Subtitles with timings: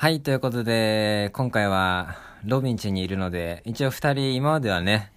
[0.00, 5.10] はい、ということで、今回はロビン家にいるので、一応二人、今まではね、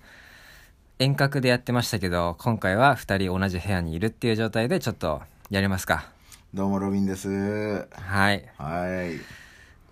[0.97, 5.21] 遠隔でやってましたけど、今回は二人同じ部屋にいるっていう状態でちょっと
[5.51, 6.09] やりますか。
[6.51, 7.29] どうもロビンです。
[7.91, 8.43] はい。
[8.57, 9.19] はい。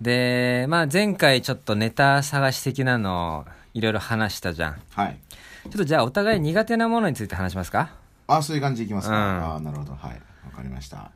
[0.01, 4.73] で、まあ前回ちょっとネタ探し的なのをいろいろ話したじゃん。
[4.73, 5.19] ちはい。
[5.67, 7.91] ょっとじゃあお互い苦手なものについて話しますか？
[8.25, 9.13] あ、そういう感じでいきますか。
[9.13, 9.91] うんあなるほど。
[9.91, 10.11] はい。
[10.13, 10.17] わ
[10.51, 11.11] かりました。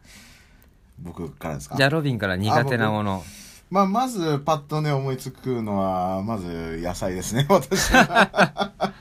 [0.99, 1.75] 僕からですか？
[1.75, 3.23] じゃあロビンから苦手なもの。
[3.73, 8.93] まあ、まず、パッとね、思いつくのは、まず、野菜ですね、 私は。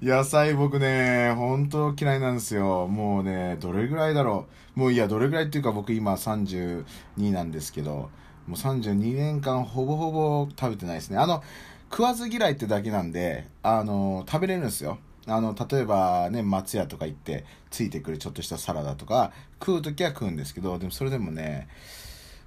[0.00, 2.88] 野菜、僕ね、本当嫌いなんですよ。
[2.88, 4.80] もうね、どれぐらいだろう。
[4.80, 6.84] もういや、どれぐらいっていうか、僕今32
[7.32, 8.08] なんですけど、
[8.46, 11.18] もう32年間、ほぼほぼ食べてないですね。
[11.18, 11.42] あの、
[11.90, 15.00] 食わず嫌いってだけなんで、あの、食べれるんですよ。
[15.26, 21.68] あの、例えばね、松屋とか行って、ついてくるちょっとしたサラダとか、食うときは食うんですけど、でもそれでもね、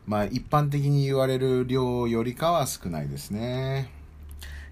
[0.06, 3.90] まあ一般的に言われる量よりかは少ないですね。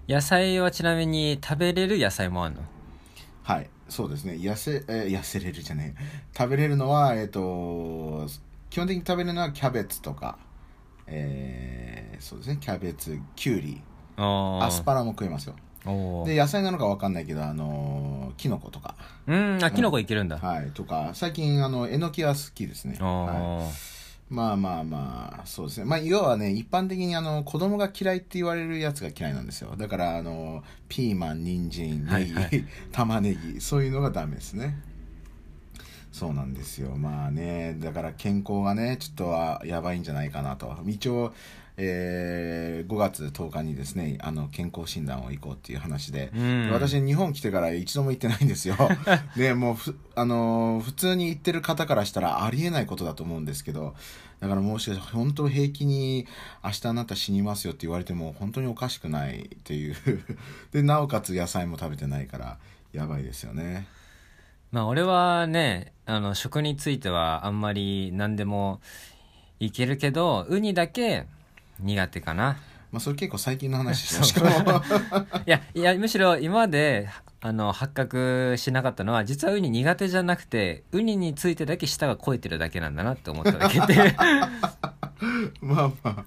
[0.08, 2.62] 野菜はちなみに食べれる野菜もあるの？
[3.42, 4.34] はい、そうですね。
[4.34, 6.02] 痩せ、えー痩せれるじゃねえ。
[6.36, 8.26] 食べれるのは、えっ、と、
[8.70, 10.38] 基本的に食べれるのはキャベツとか、
[11.06, 13.80] えーそうですね、キャベツ、キュウリ、
[14.16, 15.56] おーアスパラも食えますよ。
[16.24, 18.94] で、野菜なのかわかんないけど、あのーキノコとか、
[19.26, 20.38] うん、あ、キノコいけるんだ。
[20.38, 22.96] はい、とか、最近、あの、えのきは好きですね。
[23.00, 23.70] おはいー
[24.30, 25.84] まあまあまあ、そうですね。
[25.84, 29.74] まあ、要はね、一般的にあの、子供が嫌いって言われるやつが嫌いなんですよ。
[29.76, 34.76] だから、あの、ピーマン、人参、ネギ、はいはい玉ねぎ、そういうのがダメですね。
[36.10, 36.96] そうなんですよ。
[36.96, 40.74] まあね、だから健康がね、ちょっとはやばいんじゃないかなと。
[40.86, 41.34] 一応、
[41.76, 48.76] えー5月10日にですね、あの、健康診断を行こうっていう話で、うん私日本来てから一度も行ってないんですよ。
[49.36, 53.94] で、もうふ、あのー普通に行ってる方からしたらありえないことだと思うんですけど、
[54.40, 56.26] だからもしかしたら本当平気に
[56.62, 59.96] 明日あなた死にますよって言われても本当におかしくないっていう。
[60.72, 62.58] で、なおかつ野菜も食べてないから、
[62.92, 63.86] やばいですよね。
[64.70, 68.80] まあ俺はね、あの、食についてはあんまり何でも
[69.60, 71.26] いけるけど、ウニだけ
[71.80, 72.56] 苦手かな。
[72.92, 74.22] まあそれ結構最近の話でしょ。
[74.40, 74.82] そうしかも。
[75.46, 77.08] いや、いや、むしろ今まで、
[77.40, 84.14] あの、発覚しなかったのは、実はウニ苦手じゃなくて、ウニについてだけ舌が肥えてるだけなんだなって思っただけで。
[85.60, 86.24] まあまあ、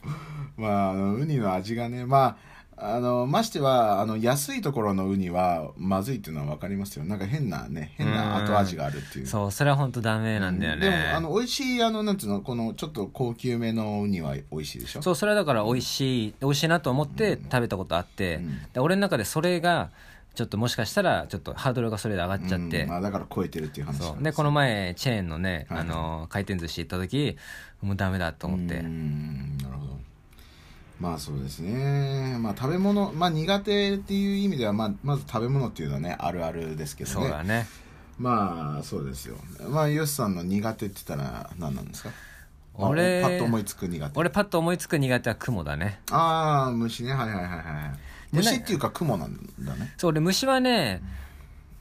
[0.57, 2.37] まあ、ウニの味がね、まあ、
[2.79, 7.05] あの、ましては、あの、安いところのウニは、まずいっていうのは分かりますよ。
[7.05, 9.25] なんか変なね、変な後味があるっていう。
[9.27, 10.81] そう、それは本当ダメなんだよね。
[10.81, 15.01] でも、あの、美味しい、あの、なんつうの、この、ちょっと高級めのウニは美味しいでしょ？
[15.01, 19.89] そう、それはだから美味しい、美味しいなと思って食べたことあって、うんで俺の中でそれが、
[20.35, 22.89] ちょっともしかしたら、ちょっとハードルがそれで上がっちゃって、うん。
[22.89, 25.79] まあ、だから超えてるっていう話で、この前、チェーンのね、はい。
[25.79, 27.37] あの、回転寿司行った時、
[27.81, 28.75] もうダメだと思って。
[28.75, 29.97] うんなるほど
[30.99, 32.37] まあそうですね。
[32.39, 37.15] まあ食べ物まあ苦手っていう意味では、まあ、まず食べ物っていうのはねあるあるですけどね。
[37.15, 37.67] そうだね。
[38.17, 39.35] まあそうですよ。
[39.69, 42.09] まあヨシさんの苦手って言ったら何なんですか？
[42.73, 44.19] 俺あパッと思いつく苦手。
[44.19, 45.99] 俺パッと思いつく苦手は雲だね。
[46.11, 47.13] ああ虫ね。
[47.13, 49.93] はいはいはいはいで虫っていうか雲なんだね。
[49.97, 51.01] そう、俺虫はね、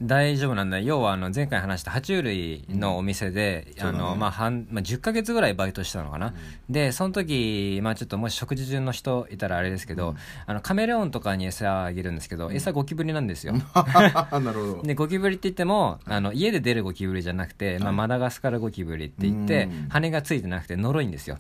[0.03, 0.79] 大丈夫なんだ。
[0.79, 6.35] 要はあの前回話した爬虫類のお店で、あのまあ半まあ、10ヶ月ぐらいバイトしたのかな、
[6.69, 10.15] でその時、まあ、ちょっともし食事中の人いたらあれですけど、
[10.45, 14.83] あのカメレオンとかに餌あげるんですけど、餌ゴキブリなんですよ、 なるほど。
[14.83, 19.89] でゴキブリって言ってもあの家で出るゴキブリじゃなくて、まあ、マダガスカルゴキブリって言って、うん。
[19.89, 21.39] 羽がついてなくて呪いんですよ。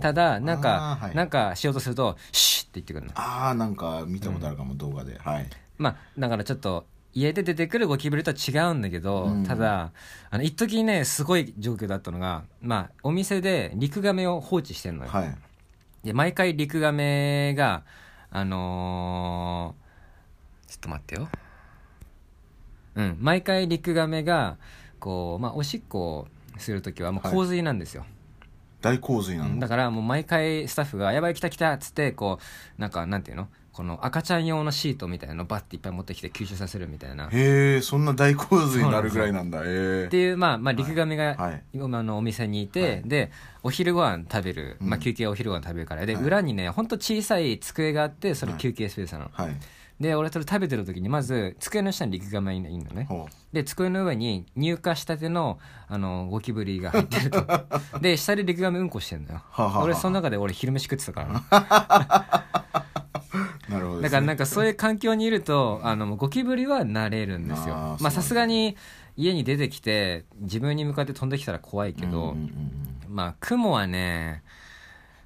[0.00, 1.14] ただなんか、はい。
[1.14, 3.12] なんかしようとするとシュッって言ってくるの。
[3.14, 5.18] あーなんか見たことあるかも、動画で。
[5.18, 5.46] はい。
[5.78, 9.44] まあだからちょっと家で出てくるゴキブリとは違うんだけど、うん。
[9.44, 9.92] ただ
[10.30, 15.36] あの一時ねすごい状況だったのがまあお店でリクガメを放置してんのよ、はい。
[16.04, 17.84] で毎回リクガメが
[18.30, 19.82] あのー
[20.72, 21.28] ちょっと待ってよ。
[22.94, 24.56] うん毎回リクガメが
[24.98, 26.28] こうまあおしっこを
[26.58, 28.06] する時はもう洪水なんですよ、
[28.80, 29.58] 大洪水なの？
[29.58, 32.38] だからもう毎回スタッフが「やばい来た来た」っつってこ
[32.78, 33.48] うなんかなんていうの？
[33.72, 37.26] この赤ちゃん用のシートみたいなのバッていっぱい持ってきて吸収させるみたいな。
[37.26, 39.60] っへえそんな大洪水になるぐらいなんだ。
[39.60, 41.62] へえていうまあまあリクガメがはい。
[41.72, 43.02] 今あのお店にいて、はい。
[43.04, 43.30] で
[43.62, 46.04] お昼ご飯食べる、まあ、うん休憩お昼ご飯食べるから。
[46.04, 46.24] で、はい。
[46.24, 49.56] 裏にねほんと小さい机があってそれ休憩スペースなの、はい。
[50.00, 53.06] で俺それ食べてる時にまず机の下にリクガメがいるのね。
[53.08, 55.58] ほで机の上に入荷したての
[55.88, 57.46] あのゴキブリが入ってると。
[58.02, 59.42] で下でリクガメうんこしてんのよ。
[59.80, 62.82] 俺その中で俺昼飯食ってたから
[63.68, 64.02] なるほどね。
[64.02, 67.96] だからなんかそういう環境にいるとあのゴキブリは慣れるんですよ。
[68.00, 68.76] まあさすがに
[69.16, 72.36] 家に出てきて自分に向かって飛んできたら怖いけど、
[73.08, 74.42] まあ雲はね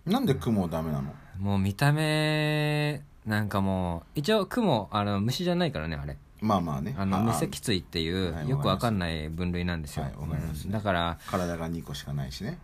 [0.06, 1.12] うんなんで雲ダメなの？
[1.38, 6.17] もう見た目なんかもう一応雲あの虫じゃないからねあれ。
[6.41, 6.94] まあまあね。
[6.97, 10.12] あの無脊椎っていうはいよくわかんない分類なんですよ、はい
[10.55, 10.67] す。
[10.67, 10.70] うん。
[10.70, 12.59] だから体が2個しかないしね。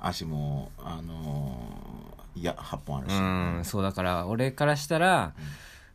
[0.00, 5.34] 足もあのーいや8本あるし、うんそうだから俺からしたら、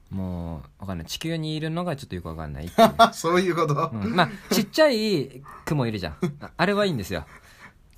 [0.09, 1.07] もうわかんない。
[1.07, 2.89] 地球にいるのがちょっとよくわかんないっていう。
[3.13, 6.15] そういうこと、うんまあちっちゃい雲いるじゃん。
[6.41, 7.25] ああれはいいんですよ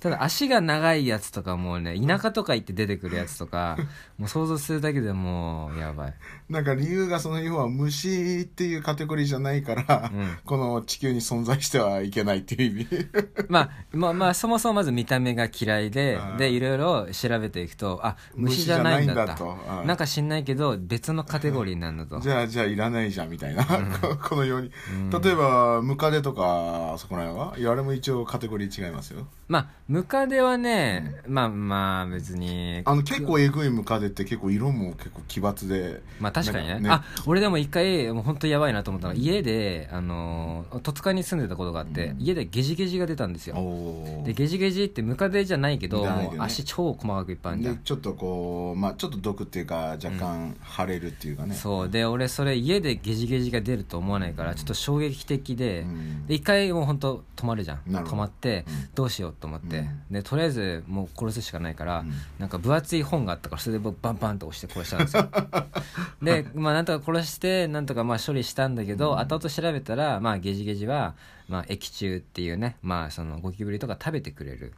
[0.06, 3.76] ただ足が長いやつとかもうね田舎とか行って出てくるやつとか
[4.18, 6.14] もう想像するだけでもうやばい。
[6.48, 10.38] なんか理由がその要は虫っていうカテゴリーじゃないから、うん。
[10.44, 13.08] この地球に存在してはいけないっていう意味。
[13.48, 19.32] まあまあまあそもそもまず見た目が嫌いででいろいろ調べていくとあ虫じゃないんだった。
[19.32, 19.80] 虫じゃないんだと。
[19.80, 22.20] うんなんか知んないけど別のカテゴリーなんだと。
[22.20, 24.70] じゃあじゃあいらないじゃんみたいな、ここのように、
[25.10, 25.20] うん。
[25.20, 27.58] 例えばムカデとかそこら辺は？
[27.58, 29.26] いやあれも一応カテゴリー違いますよ。
[29.48, 32.82] まあムカデはね、まあまあ別に。
[32.84, 36.02] あの結構えぐいムカデって結構色も結構奇抜で。
[36.20, 36.80] まあ確かにね。
[36.80, 36.90] ね。
[36.90, 42.20] あ俺でも一回もう本当やばいなと思ったのが家であの戸塚に住んでたことがあって、うん。
[42.20, 43.56] 家でゲジゲジが出たんですよ。
[43.56, 46.30] おでゲジゲジってムカデじゃないけどね。
[46.38, 47.64] 足超細かくいっぱいあるん。
[47.64, 51.88] でちょっとこうまあちょっと毒っていうか若干腫れるっていうかね、そう。
[51.88, 56.26] で俺それ家でゲジゲジが出ると思わないからちょっと衝撃的で、うん。
[56.26, 57.78] で一回もう本当止まるじゃん。
[57.86, 58.88] 止まって、うん。
[58.94, 62.12] どうしようと思って、うんでとりあえずもう殺すしかないから、うん。
[62.38, 65.28] なんか分厚い本があったからそれで僕バンバンと押して殺したんですよ。
[66.22, 69.18] でまあなんとか殺してなんとかまあ処理したんだけど、うん。
[69.18, 71.14] 後々調べたらまあゲジゲジは、
[71.48, 74.72] まあ、液中っていうねまあそのゴキブリとか食べてくれる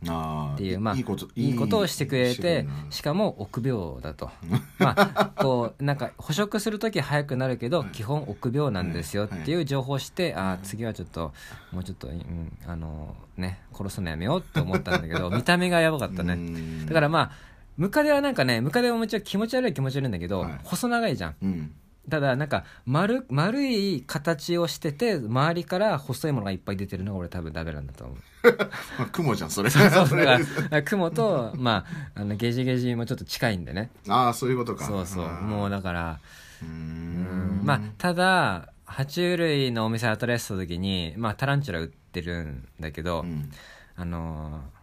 [0.55, 4.31] っていうまあいいこといいことをしてくれてなしかも臆病だと。
[4.79, 11.33] まあこうなんか捕食する時早くなるけど基本臆病なんですよっていう情報をしてああ次はちょっと
[11.73, 16.37] もうちょっと、うん、あのね殺すのやめようって思ったんだけど 見た目がやばかったね。
[16.37, 17.31] ねだからまあ
[17.79, 20.61] ムカデはなんかねムカデはもちろん気持ち悪い気持ち悪いんだけど、はい。
[20.65, 21.37] 細長いじゃん。
[21.43, 21.73] うん
[22.09, 28.17] ただなんか丸丸い形をしてて周りから細いものがいっぱい出てるのが俺多分ダメなんだと思う。
[28.99, 29.71] まあ雲じゃんそれ。
[29.71, 31.85] そうだからだから雲と、ま
[32.15, 33.91] あ、あのゲジゲジもちょっと近いんでね。
[34.09, 34.85] ああそういうことか。
[34.85, 35.29] そうそう。
[35.43, 36.21] もうだから
[36.63, 37.61] うん。
[37.61, 37.61] ん。
[37.65, 43.51] まあただ爬虫類のお店働いてた時に、まあ、タランチュラ売ってるんだけど、うん。
[43.97, 44.79] あのー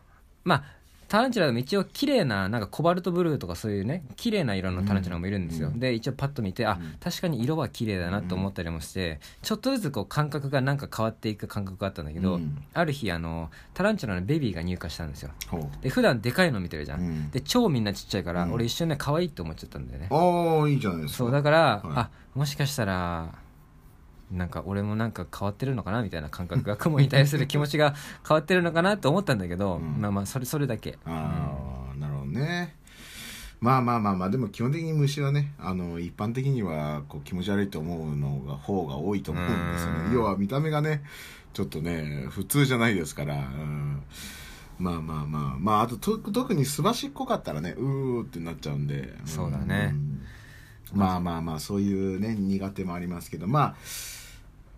[0.45, 0.63] まあ
[1.07, 5.79] タランチュラでも一応綺麗ななんかコバルトブルーとかそういうね綺麗な色のタランチュラもいるんですよ、うん。
[5.79, 6.95] で一応パッと見てあうん。
[6.99, 12.57] 確かに色は綺麗だなと思ったりもして、ちょっとずつこう感覚がなんか変わっていく感覚があったんだけど、うん。
[12.73, 15.31] ある日あのタランチュラのベビーが入荷したんですよ。
[15.49, 18.53] ほで普段でかいの見てるじゃん、で超みんなちっちゃいから、うん。
[18.53, 20.07] 俺一瞬ね可愛いって思っちゃったんだよね。
[20.11, 21.17] ああいいじゃないですか。
[21.19, 21.87] そうだから、はい。
[21.95, 23.33] あもしかしたら
[24.31, 27.95] なんか俺もなんか変わってるのかなみたいな感覚が雲に対する気持ちが
[28.27, 30.01] 変わってるのかなと思ったんだけど、うん。
[30.01, 30.97] まあまあそれそれだけ。
[31.05, 32.75] ああ、なるほどね。
[33.61, 40.09] まあまあまあまあでも基本的に虫はねあの一般的にはこう気持ち悪いと思うのが方が多いと思うんですようん。
[40.09, 41.03] ね要は見た目がね
[41.53, 44.03] ちょっとね普通じゃないですから、うん、
[44.77, 45.57] まあまあまあ。
[45.57, 49.13] まああとと特にすばしっこかったらねうーってなっちゃうんで。
[49.25, 49.87] そうだね。
[49.87, 50.04] ん
[50.95, 53.75] まあまあまあそういうね苦手もありますけどまあ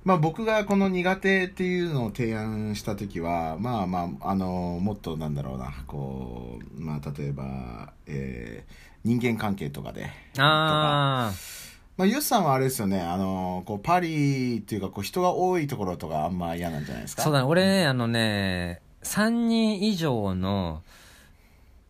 [0.04, 10.01] まあ僕がこの苦手っていうのを提案した時はまあまああのもっとなんだろうなこうまあ例えば、えー人間関係とかで
[10.34, 10.44] とか。
[10.48, 11.34] ああ
[11.96, 17.22] まあユスさんはあれですよねあのこうパリっていうかこう人が多いところとかあんま嫌なんじゃないですか？
[17.24, 20.82] そうだね俺ねあのね3人以上の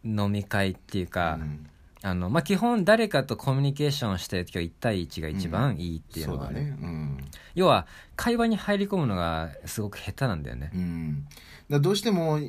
[0.05, 1.67] 飲み会っていうか、うん
[2.09, 6.77] あのまあ、基本誰かとコミュニケーションしてる時は1対1が一番いいっていうのがある、そうだね。
[6.81, 7.17] うん。
[7.55, 7.85] 要は
[8.15, 10.71] 会話に入り込むのがすごく下手なんだよね。
[10.73, 11.27] うん、
[11.69, 12.39] だどうしても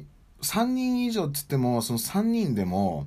[0.42, 3.06] 3人以上っつってもその3人でも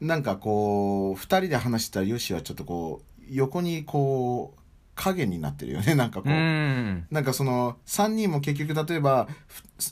[0.00, 4.60] なんかこう2人で話してたらよしはちょっとこう横にこう
[4.94, 5.94] 影になってるよね。
[5.96, 6.32] なんかこう。
[6.32, 7.06] う、ん。
[7.10, 9.28] なんかその3人も結局例えば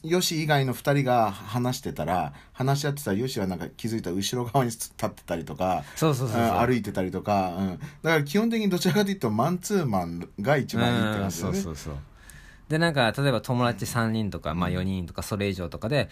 [0.03, 7.69] ふよし以外の2人が話してたら話し合ってたらよしはなんか気づいたら後ろ側に立ってたりとかそうそうそう歩いてたりとか、うん、
[8.03, 11.59] だから基本的にどちらかというとマンツーマンが一番いいって感じだよね。
[11.59, 11.95] うんそうそうそう
[12.69, 16.09] でなんか例えば友達3人とか、まあ、4人とかそれ以上とかで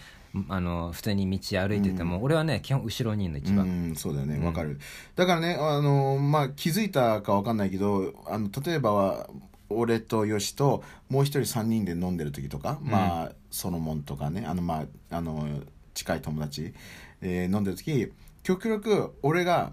[0.47, 4.45] あの普通に道歩いてても、俺はね基本後ろにいるの一番、うん、そうだよねうん。
[4.45, 4.79] わかる、
[5.15, 9.29] だからねあの、まあ、気づいたかわかんないけどあの例えばは
[9.69, 15.45] 俺とよしともう一人3人で飲んでる時とか、まあソロモンとかねあの、まあ、あの
[15.93, 16.73] 近い友達、
[17.21, 18.11] えー飲んでる時
[18.43, 19.71] 極力俺が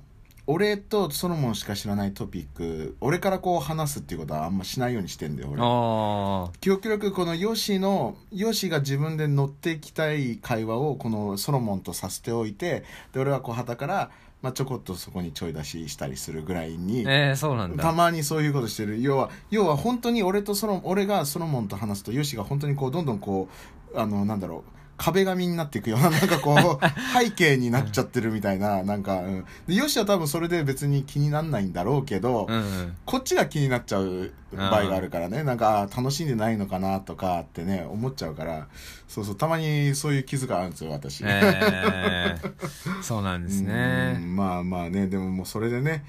[0.50, 5.60] 俺とソロモンしか知らないトピック俺からこう話すっていうことはあんましないようにしてんだよ俺。
[5.62, 17.82] あ極力このヨシのヨシが自分で乗っていきたい会話をこのソロモンとさせておいてで俺はこう旗からまあ、ちょこっとそこにちょい出ししたりするぐらいに、えー、そうなんだ。
[17.82, 19.02] たまにそういうことしてる。
[19.02, 23.48] 要は要は本当に俺とソロ俺がソロモンと話すとヨシが本当にこうどんどんこ
[23.92, 26.86] うあのなんだろう壁紙になっていくような、なんかこう、
[27.18, 29.44] 背景になっちゃってるみたいな、なんか、うん。
[29.66, 32.96] で、ヨシは多分それで別に気になんないんだろうけど、うんうん。
[33.06, 38.66] こっちが気になっちゃう場合があるからね、なんか、楽しんでないのかなとかってね、思っちゃうから、
[39.06, 41.22] そうそう、たまにそういう気遣いあるんですよ、私。
[41.24, 46.04] えー、そうなんですうねんまあまあね、でももうそれでね、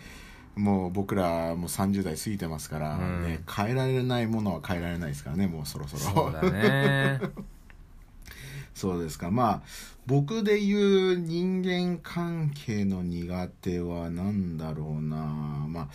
[0.56, 3.24] もう僕らもう30代過ぎてますから、うん。
[3.24, 6.16] ね、変えられないものは変えられないですからね、もうそろそろ。
[6.16, 7.20] そうだね
[8.80, 9.30] そうですか。
[9.30, 9.62] まあ、
[10.06, 15.18] 僕で言う人間関係の苦手は何だろうな。
[15.68, 15.90] ま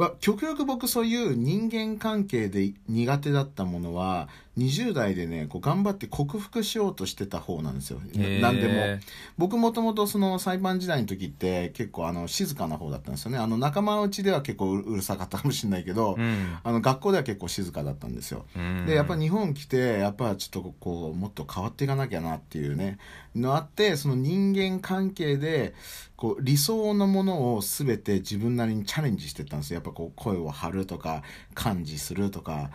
[0.00, 4.28] あ、極力僕そういう人間関係で苦手だったものは、
[4.58, 8.00] 20代でね、こう頑張って克服しようとしてた方なんですよ。
[8.40, 9.00] 何でも。
[9.38, 13.38] 僕もともとその裁判時代の時って結構あの静かな方だったんですよね。
[13.38, 18.44] あの仲間内では結構ううるさかったかもしれないけど、うんあの学校では結構静かだったんですよ。
[18.54, 22.98] うんでやっぱ日本来てやっぱちょっとこうもっと変わっていかなきゃなっていうね
[23.34, 25.74] のあってその人間関係で
[26.16, 31.22] こう理想のものを全て自分なりにチャレンジしてったんですよやっぱこう声を張るとか
[31.54, 32.70] 感じするとか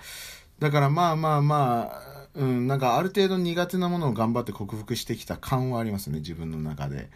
[0.59, 7.09] だからまあまあまあうん、なんかある程度苦手なものを頑張って克服してきた感はありますね自分の中で。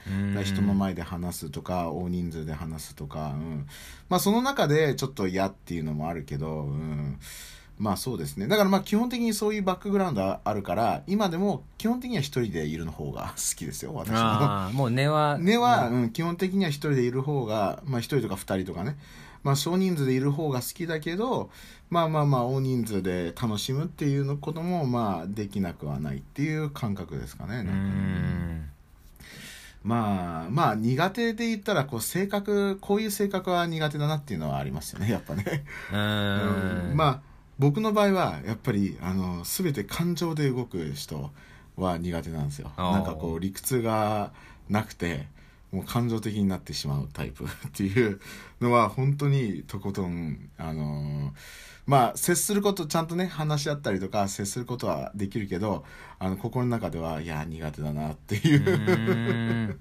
[0.44, 3.68] 人の前で話すとか大人数で話すとか、うん、
[4.10, 7.20] まあその中でちょっと嫌っていうのもあるけど、うん、
[7.78, 8.48] まあそうですね。
[8.48, 14.12] だからまあ基本的にそういうバックグラウンドあるから今でも基本的には一人でいるの方が 好きですよ私
[14.74, 14.86] も。
[14.88, 18.98] う根は根は、うん、基本的には一人でいる方が、まあ一人とか二人とかね、
[19.44, 21.50] まあ少人数でいる方が好きだけど、
[21.90, 27.64] まあまあまあ大人数で楽しむっていうのことも、まあできなくはないっていう感覚ですかね。
[27.64, 27.70] なんう
[28.68, 28.72] か
[29.84, 35.98] まあまあ苦手で言ったらこう性格こういう性格は苦手だなっていうのはありますよね やっぱね、うう
[36.94, 36.94] ん。
[36.96, 37.22] まあ
[37.58, 41.32] 僕の場合はやっぱりあの全て感情で動く人
[41.78, 42.72] は苦手なんですよ。
[42.78, 44.32] なんかこう理屈が
[44.70, 45.28] なくて
[45.72, 48.20] もう感情的になってしまうタイプ っていう
[48.60, 51.34] のは本当にとことんあの
[51.86, 55.86] まあ接することちゃんとね話し合ったりとか接することはできるけど
[56.20, 58.74] あの心の中ではいや苦手だなっていうう
[59.74, 59.80] ん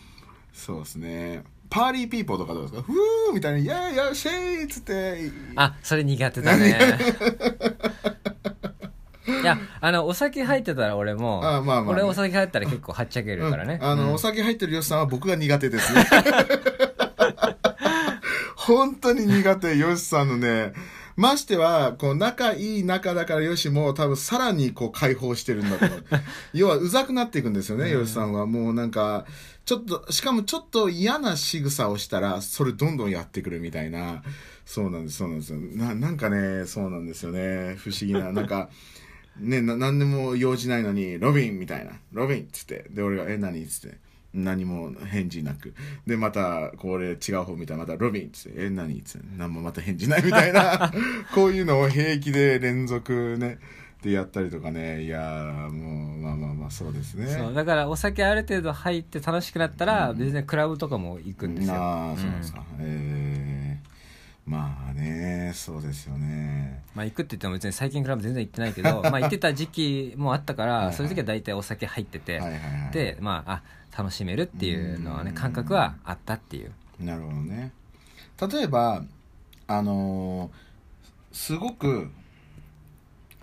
[0.52, 1.42] そうですね。
[1.70, 2.82] パーリーピーポーとかどうですか？
[2.82, 5.30] ふーみたいに、いやいや、シェイっつって。
[5.54, 6.76] あそれ苦手だね
[9.26, 16.04] いやあのお酒入ってたら俺もあまあまあね俺お酒入ったら結構はっちゃけるからね、うんあの、うんお酒入ってるヨシさんは僕が苦手ですね。
[18.56, 20.72] 本当に苦手、ヨシさんのね。
[21.16, 26.04] ましては、こう、仲いい仲だからヨシも多分さらにこう解放してるんだと思う。
[26.54, 28.46] 要は、うざくなっていくんですよね、ヨシさんは。
[28.46, 29.26] もうなんか、
[29.64, 34.22] ちょっと、しかもちょっと嫌な仕草をしたら、それどんどんやってくるみたいな。
[34.64, 35.58] そうなんです、そうなんですよ。
[35.58, 37.76] な、なんかね、そうなんですよね。
[37.76, 38.68] 不思議な、なんか、
[39.38, 41.92] ね、な、なんでも用事ないのに、ロビンみたいな。
[42.12, 42.86] ロビンっつって。
[42.90, 43.62] で、俺が、え、何？
[43.62, 43.98] っつって。
[44.32, 45.74] 何も返事なく。
[46.06, 48.64] で、また、これ違う方見たら、またロビンっつって。
[48.66, 48.98] え、何？
[48.98, 49.26] っつって。
[49.36, 50.92] 何もまた返事ないみたいな。
[51.34, 53.58] こういうのを平気で連続ね、
[54.02, 55.04] でやったりとかね。
[55.04, 57.26] いやー、もう、まあまあまあ、そうですね。
[57.26, 62.64] そうだからお酒ある程度入って楽しくなったら別にクラブとかも行くんですよ、ああ、そうですか。
[62.78, 63.59] ええ
[64.50, 66.82] まあね、そうですよね。
[66.94, 72.92] まあ行くって言っても別に最近クラブ全然行ってないけど まあ行ってた時期もあったかはいはいらそういう時は大体お酒入ってて、はいはいはい。
[72.92, 73.62] でまあ
[73.94, 77.72] あ楽しめるっていうのはねうん感覚はあったっていうなるほどね。
[78.40, 79.04] 例えば、
[79.66, 80.70] あのー
[81.32, 82.10] すごく、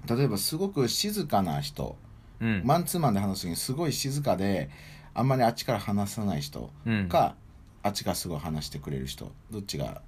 [0.09, 1.95] 例えばすごく静かな人、
[2.39, 4.69] うん、マンツーマンで話す時にすごい静かで、
[5.13, 7.35] あんまりあっちから話さない人うんか、
[7.83, 10.01] あっちがすごい話してくれる人、どっちが、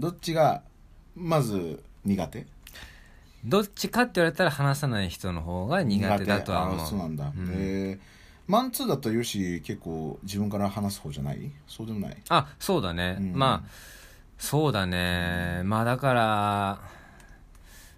[0.00, 0.62] どっちが、
[1.14, 2.46] まず苦手？
[3.44, 6.80] どっちかって言われたら話さない人の方が苦手だとは思う。
[6.80, 7.30] あそうなんだ。
[7.36, 7.46] うん。
[7.46, 7.98] で
[8.46, 11.52] マンツーだとよし結構自分から話す方じゃない？
[11.68, 12.16] そうでもない？
[12.30, 13.32] あそうだね、うん。
[13.34, 13.68] まあ
[14.38, 15.60] そうだね。
[15.64, 16.80] まあだから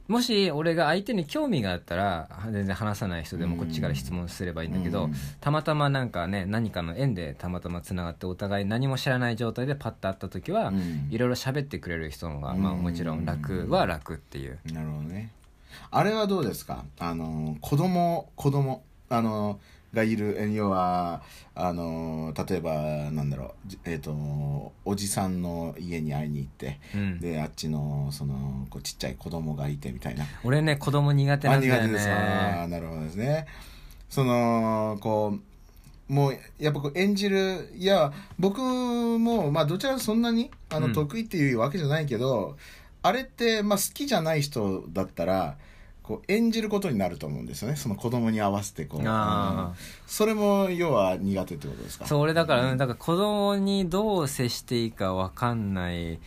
[0.09, 5.15] もし俺が相手に興味があったら全然話さない人でもこっちから質問すればいいんだけど、うん。
[5.41, 11.09] たまたまなんかね何かの縁でたまたまつながってお互い何も知らない状態でパッと会った時は、うん。
[11.11, 12.63] いろいろ喋ってくれる人の方が、うん。
[12.63, 15.33] まあ、もちろん楽は楽っていう、なるほどね。
[15.91, 16.85] あれはどうですか？
[16.99, 19.61] あの子供子供あの
[19.95, 21.23] がいるえ要は
[21.55, 22.73] あの例えば
[23.11, 30.25] なんだろうじえっ、とおじさんの家に会いに行ってうん、であっちのそのこうちっちゃい子供がいてみたいな。
[30.45, 32.09] 俺ね子供苦手なんだよあ苦手です。
[32.09, 33.47] あねーなるほどですね。
[34.09, 35.39] そのこ
[36.09, 40.93] うもうやっぱこう演じるいや僕もまあどちらかそんなにあのうん。
[40.93, 42.57] 得意っていうわけじゃないけど、
[43.03, 45.57] あれってまあ好きじゃない人だったら
[46.03, 47.77] こう演じることになると思うんですよね。
[47.77, 49.77] その子供に合わせてこう、あうん。
[50.07, 52.05] それも要は苦手ってことですか？
[52.05, 56.19] あそう俺だから、うんだから子供にどう接していいか分かんないう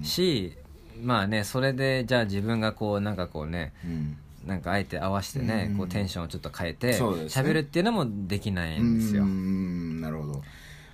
[0.00, 0.04] ん。
[0.04, 0.56] し、
[1.02, 4.16] まあねそれでじゃあ自分がこうなんかこうねうん。
[4.46, 5.78] なんかあえて合わせてね、うん。
[5.78, 7.48] こうテンションをちょっと変えてそうですね。
[7.48, 9.24] 喋、るっていうのもできないんですよ。
[9.24, 10.42] なるほど。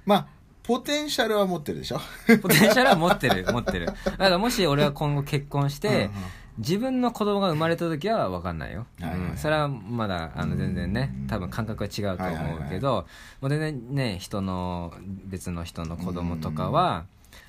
[0.06, 0.26] まあ
[0.62, 2.00] ポテンシャルは持ってるでしょ？
[2.40, 3.86] ポテンシャルは持ってる持ってる。
[3.86, 6.10] だからもし俺は今後結婚して、うんうん
[6.60, 9.30] 自分の子供が生まれた時は分かんないよ、はいはいはい。
[9.30, 9.36] うん。
[9.36, 11.26] それはまだあの全然ねうん。
[11.26, 13.06] 多分感覚は違うと思うけど、
[13.40, 17.04] もう全然ね人の別の人の子供とかは、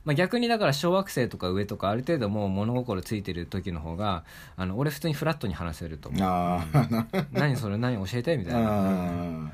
[0.05, 4.23] まあ、逆にだから小学生とか上とかある程度もう物心ついてる時の方が
[4.55, 6.21] あの俺普通にフラットに話せると思う。
[7.31, 9.51] 何それ何教えてみたいな、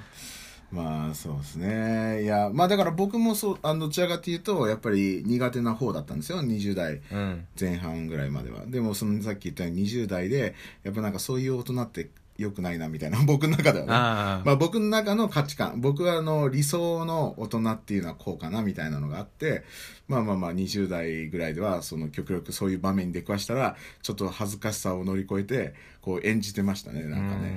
[0.71, 2.23] まあそうですね。
[2.23, 6.39] いやまあだから僕もそうあのどちらかというとやっぱり苦手な方だったんですよ。
[6.39, 7.47] 20代うん。
[7.59, 8.65] 前半ぐらいまでは。
[8.65, 13.91] でもそのさっき言ったように20代でやっぱなんかそういう大人って良くないなみたいな 僕の中ではね。
[13.91, 15.79] まあ、僕の中の価値観。
[15.79, 19.63] 僕はあの理想の大人っていうのはこうかなみたいなのがあって
[20.09, 27.55] まあまあまあ20代ぐらいではその極力そういう場面に出くわしたらちょっと恥ずかしさを乗り越えてこう演じてましたねなんかね。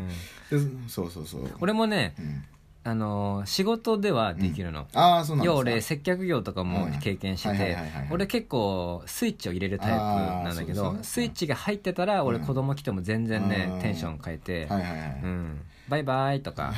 [0.51, 1.51] でそうそうそう。
[1.61, 2.45] 俺もねうん
[2.83, 7.77] あの仕事ではできるの、ああそうなん要は俺接客業とかも経験してて
[8.11, 13.81] 俺結構スイッチを入れるタイプなんだけど、スイッチが入ってたら俺うん子供来ても全然ね、うん。
[13.81, 16.73] テンション変えて、はいはいはい、うん、バイバイとか、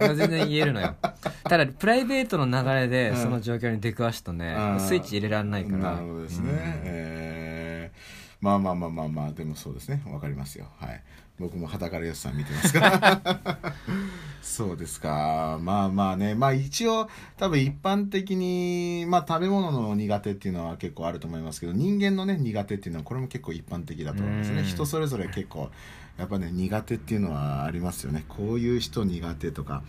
[0.00, 0.16] うん。
[0.16, 0.96] 全然言えるのよ。
[1.44, 3.16] ただプライベートの流れでうん。
[3.16, 4.80] その状況に出くわすとね、うん。
[4.80, 5.78] スイッチ入れられないから。
[5.78, 6.56] なるほどですね、うん。
[6.84, 7.98] えー。
[8.40, 10.02] まあまあまあまあまあでもそうですね。
[10.06, 10.66] わかりますよ。
[10.78, 11.02] はい
[11.38, 13.58] 僕もはたからよしさん見てますから。
[14.42, 15.58] そうですか。
[15.60, 16.34] まあまあね。
[16.34, 24.60] まあ一応多分一般的にまあ食べ物の苦手っていうのは結構あると思いますけど人間のね苦手っていうのはこれも結構一般的だと思いますね。
[24.60, 24.64] うん。
[24.64, 25.70] 人それぞれ結構
[26.16, 28.24] やっぱね苦手っていうのはありますよね。
[28.28, 29.82] こういう人苦手とか。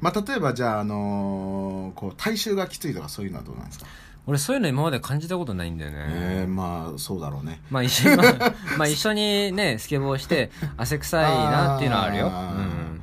[0.00, 3.86] まあ例えばじゃああのーこう体臭がきついとかそういうのはどうなんですか？
[4.28, 7.62] 俺そういうの今まで感じたことないんだよね、えー、まあそうだろうね。
[7.70, 12.30] まあ一緒に、まあ、 まあ一緒にね、スケボーして、汗臭いなっていうのはあるよ。
[12.30, 12.52] あ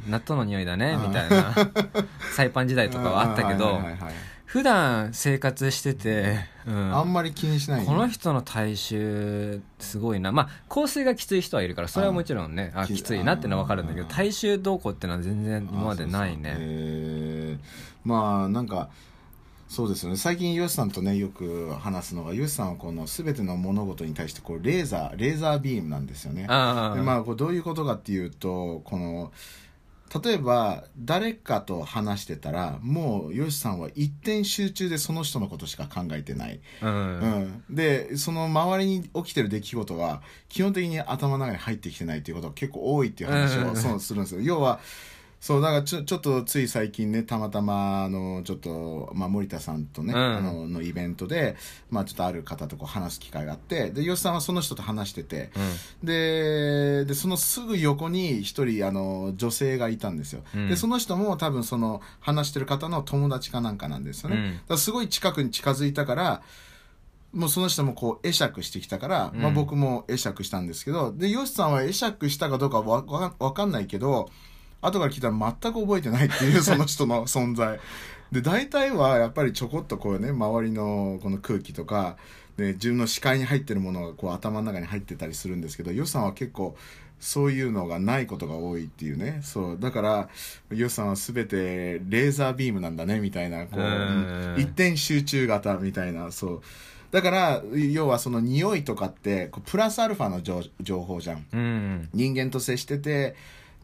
[0.06, 0.12] うん。
[0.12, 1.56] 納豆の匂いだね、みたいな。
[2.36, 3.82] サイパン時代とかはあったけど。
[4.46, 6.96] 普段生活してて、うん。
[6.96, 10.32] あんまり気にしないこの人の体臭すごいな。
[10.32, 16.56] まあ香水がきつい人はいるからそれはもちろんねあききついなってのは分かるんだけど体臭どうこうってのは全然今までないね。
[16.58, 18.08] えー。
[18.08, 18.90] まあなんか
[19.76, 20.16] そうですよね。
[20.16, 26.46] 最近ヨシさんとねよく話すのがヨシさんはこの全ての物事に対してこうレーザーレーザービームなんですよね。
[26.48, 29.34] まあこうどういうことかっていうとこの
[30.24, 36.62] 例えば誰かと話してたらもうヨシさんは一点集中でその人のことしか考えてない。
[36.82, 37.20] うん。
[37.70, 43.72] うん、でその周りに起きてる出来事は基本的に頭の中に入ってきてないっていうことが結構多いっていう話うん。
[43.72, 44.42] をそうするんですよ。
[44.42, 44.80] 要は
[45.46, 50.20] そうだからちょちょっとつい最近ねたまたまあのちょっと、まあ、森田さんとね、うん。
[50.20, 51.56] あののイベントで、
[51.92, 55.52] まあ、ちょっとある方とこう話す機会があってで吉さんはその人と話してて
[56.04, 60.68] ででそのすぐ横に一人あの女性がいたんですよ、うん。
[60.68, 64.54] でその人も多分その話してる方の友達かなんかなんですよね、うん。
[64.54, 66.42] だからすごい近くに近づいたから
[67.34, 74.32] もうその人もこう会釈してきたから、まあ、うん僕も会釈したんですけどでヨシさんは会釈したかどうかわわわかんないけど
[74.86, 77.80] 後から聞いたら全く覚えてないっていう その人の存在。
[78.32, 82.18] で大体はやっぱりちょこっとこうね周りのこの空気とか
[82.58, 86.76] で自分の視界に入ってるものがこう頭の中に入ってたりするんですけどヨシさんは結構
[87.20, 89.42] そういうのがないことが多いっていうね。
[89.44, 90.30] そうだから
[90.70, 94.56] ヨシさんは全てレーザービームなんだねみたいなこううん。
[94.58, 96.62] 一点集中型みたいなそう。
[97.12, 101.46] だから要はその匂いとかってこうプラスアルファの情情報じゃん。
[101.54, 102.10] うん。
[102.14, 103.36] 人間と接してて、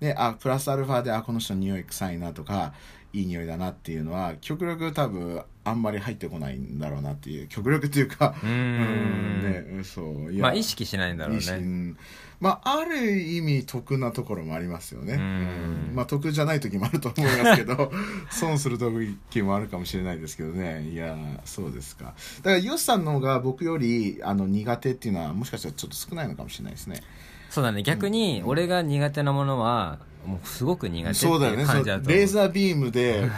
[0.01, 2.73] ね、あプラスアルファであこの人匂い臭いなとか
[3.13, 9.43] いい匂いだなっていうのは極力多分あんまり入ってこないんだろうなっていう極力っていうかうーん。
[9.43, 11.51] ねうんそうまあ意識しないんだろうね。
[11.57, 11.97] ん。
[12.39, 15.17] まあある意味得なところもありますよね、
[15.93, 17.91] まあ得じゃない時もあると思いますけど
[18.31, 20.89] 損する時もあるかもしれないですけどね。
[20.89, 22.05] いやそうですか。
[22.05, 27.01] だからヨシさんの方が僕よりあの苦手っていうのはもしかしたらちょっと少ないのかもしれないですね
[27.51, 27.83] そうだね。
[27.83, 33.29] 逆に俺が苦手なものはもうすごく苦手っていうそうだよね感じだと思うレーザービームで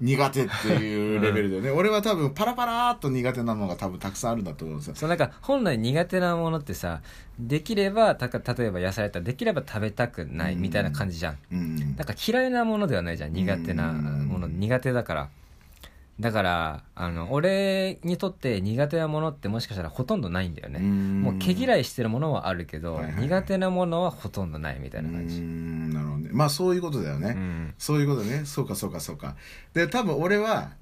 [0.00, 4.94] 苦手っていうレベルだよね、俺は多分パラパラーっと苦手なのが多分たくさんあるんだと思うんですよ。
[4.96, 7.00] そうなんか本来苦手なものってさ
[7.38, 11.76] できればたか例えば野菜だったらできれば食べたくないみたいな感じじゃん、うん。
[11.76, 13.32] なんか嫌いなものではないじゃん。
[13.32, 14.42] 苦手なもの。
[14.42, 15.28] の苦手だから
[16.20, 20.78] だからあの俺にとって苦手なものってもしかしたらほとんどないんだよね。
[20.78, 23.22] もう毛嫌いしてるものはあるけど、はいはいはい。
[23.24, 25.40] 苦手なものはほとんどないみたいな感じ。
[25.40, 26.30] んなるほどね。
[26.32, 27.74] まあそういうことだよね、うん。
[27.78, 28.42] そういうことね。
[28.44, 29.36] そうかそうかそうか。
[29.72, 30.72] で多分俺は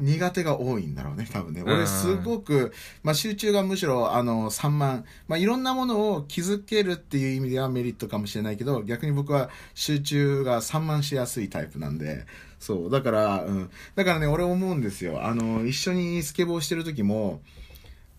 [0.00, 1.60] 苦手が多いんだろうね多分ね。
[1.62, 1.72] うん。
[1.72, 12.26] 俺すごく、まあ、集中がむしろあの散漫、まあ、いろんなものを気づけるっていう意味ではメリットかもしれないけど逆に僕は集中が散漫しやすいタイプなんで。
[12.58, 12.90] そう。
[12.90, 15.24] だから、うん、だからね俺思うんですよ。
[15.24, 17.40] あの一緒にスケボーしてる時も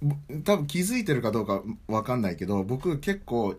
[0.02, 3.56] ぼ多分気づいてるかどうかわかんないけど僕結構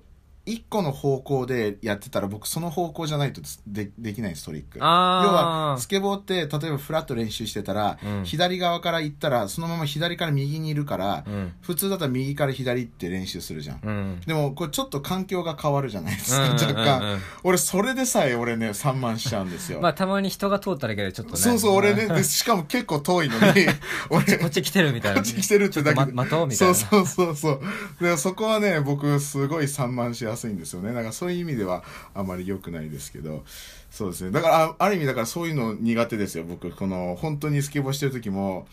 [0.47, 4.79] 一個の方向でやってたら僕その方向じゃないとでできないんですトリック。
[4.79, 8.25] 要あはスケボーって例えばフラット練習してたら、うん。
[8.25, 11.53] 左側から行ったらそのまま左から右にいるから、あうん。
[11.61, 14.21] 普通だったら右から左って練習するじゃん、うん。
[14.27, 17.19] でもこれちょっと環境が変わるじゃないですか、若干。
[17.45, 21.39] 俺それでさえ俺ね散漫しちゃうんですよ、 まあたまに人が通っただけでちょっとね。
[21.39, 23.67] そうそう俺ねでしかも結構遠いのに。
[24.09, 25.21] 俺こっち来てるみたいな。
[25.21, 26.13] こっち来てるってだけで。
[26.13, 26.75] ま待とうみたいな。
[26.75, 27.61] そうそうそうそう。
[28.01, 30.89] でそこはね僕すごい散漫しやすいんですよね。
[30.93, 31.83] だからそういう意味では
[32.15, 33.45] あまり良くないですけど。
[33.91, 34.31] そうですね。
[34.31, 36.45] だからあある意味だからそういうの苦手ですよ。
[36.45, 38.67] 僕この本当にスケボーしてる時も。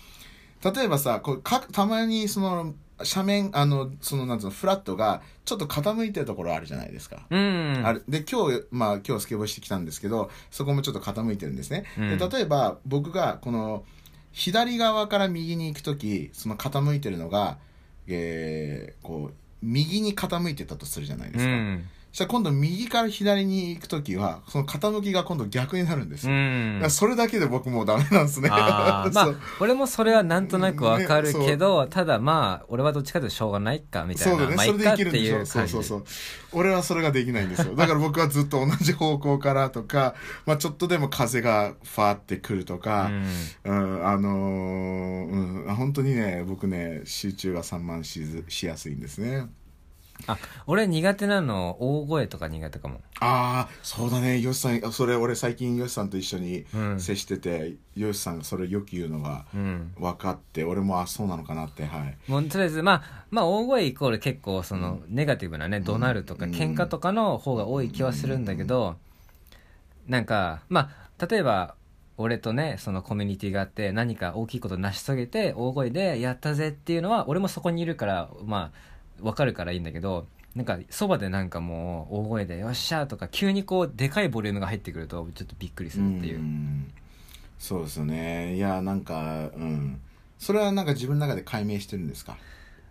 [0.64, 7.82] 例えばさこうかたまにその斜面あのそのなんつうのフラットがちょっと傾いてるところあるじゃないですか、うん。
[7.86, 8.04] ある。
[8.10, 12.18] で今日、まあ、今日スケボーしてきたんですけどそこもちょっと傾いてるんですね、うん。
[12.18, 13.84] で例えば僕がこの
[14.32, 17.60] 左側から右に行く時その傾いてるのが、
[18.08, 21.90] えーこう右に傾いてたとするじゃないですか、うん。
[22.18, 26.32] したら今度右から左に行く時はその傾きが今度逆になるんですう
[26.82, 28.50] よ、それだけで僕もうダメなんですね。
[28.50, 29.38] まそあう。
[29.60, 35.46] 俺もそれはなんとなくわかるけねど、ただまあ俺はどっちかというとしょうがないかみたいそうだね、それでいっかって生きるんでしょ？
[35.46, 36.04] そうそうそう。
[36.54, 37.76] 俺はそれができないんですよ。
[37.76, 40.16] だから僕はずっと同じ方向からとか、
[40.48, 43.12] まあ、ちょっとでも風がファーってくるとか、
[43.64, 49.48] うん、あのーうん、本当にね僕ね集中が散漫しずしやすいんですね
[50.26, 53.02] あ俺苦手なの大声とか苦手かも。
[53.20, 54.40] ああそうだね。
[54.40, 57.00] よしさんそれ俺最近よしさんと一緒にうん。
[57.00, 59.94] 接してて、よしさんがそれよく言うのがうん。
[59.98, 62.18] 分かって俺もあそうなのかなってはい。
[62.28, 66.52] もうとりあえずまあまあ大声イコール結構そのネガティブなね怒鳴るとかうん。
[66.52, 68.96] 喧嘩とかの方が多い気はするんだけど
[70.08, 71.76] なんかまあ例えば
[72.18, 86.40] 俺とねそのコミュニティがあって何か大きいことを成し遂げて大声で「やったぜ」っていうのは俺もそこにいるからまあ分かるからいいんだけどなんかそばでなんかもう大声で「よっしゃ」とか急にこうでかいボリュームが入ってくるとちょっとびっくりするっていう。
[86.40, 86.92] ん。
[87.60, 88.56] そうですよね。
[88.56, 90.02] いやなんかうん。
[90.40, 92.38] それはなんか自分の中で解明してるんですか？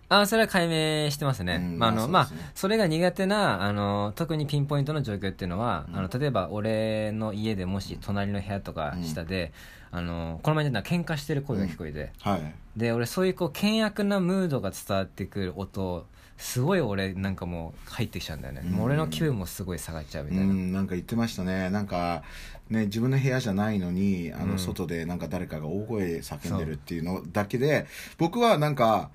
[0.09, 1.57] あそれは解明してますね。
[1.57, 1.79] うん。
[1.79, 5.97] まあ、あの、まあまあそれが苦手な、あの、特にピンポイントの状況っていうのは、うん。
[5.99, 9.53] あの、例えば俺の家でもし隣の部屋とか下で、
[9.91, 12.55] あの、この前で喧嘩してる声が聞こえて、はい。
[12.77, 16.07] で、俺そういうこう、険悪なムードが伝わってくる音、
[16.39, 18.63] すごい俺なんかもう入ってきちゃうんだよね。
[18.65, 18.83] うん。
[18.83, 20.53] 俺の気分もすごい下がっちゃうみうたいな。
[20.53, 21.71] んなんか言ってましたね。
[21.71, 22.23] なんか
[22.71, 24.59] ね自分の部屋じゃないのにあのうん。
[24.59, 27.87] 外でなんか誰かが大声で叫んでるっていうのだけで
[28.19, 29.11] 僕はなんか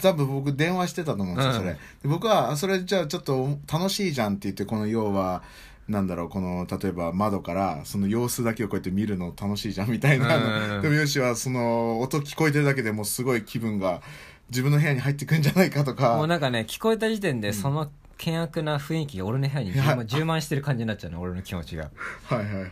[0.00, 1.58] 多分僕電話してたと思うんですよ、うん。
[1.58, 1.72] それ。
[1.72, 5.42] で僕はあそれじゃあちょっと楽しいじゃんって言ってこの要は
[5.88, 10.82] なんだろうこの例えば窓からその様子だけをこうやって見るの楽しいじゃんみたいな、うん。
[10.82, 14.02] でもよしはその音聞こえてるだけでもうすごい気分が
[14.50, 16.16] 自分の部屋に入ってくんじゃないかとか。
[16.16, 21.90] もうなんかね、聞こえた時点でその険悪な雰囲気が俺の部屋に充満充満してる感じになっちゃうね、俺の気持ちが。
[22.24, 22.70] はいはいはい。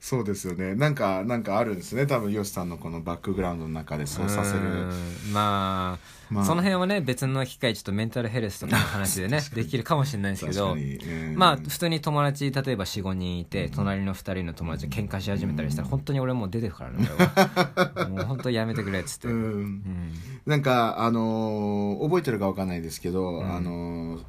[0.00, 0.76] そうですよね。
[0.76, 2.06] なんかなんかあるんですね。
[2.06, 4.60] 多分ヨシさんのこのバックグラウンドの中でそうさせる。
[4.60, 5.32] うん。
[5.32, 5.98] ま
[6.30, 6.44] あ、まあ。
[6.44, 10.76] その辺はね別の機会ちょっとメンタルヘルスとかの話でねできるかもしれないですけど
[11.34, 18.06] まあ普通に友達例えば45人いて隣の2人の友達が喧嘩し始めたりしたら本当に俺もう出てくからね俺は。
[18.08, 19.82] もう本当やめてくれっつって、ううんん。
[20.46, 23.52] なんかあのー覚えてるかわかんないですけど、うん。
[23.56, 24.22] あのー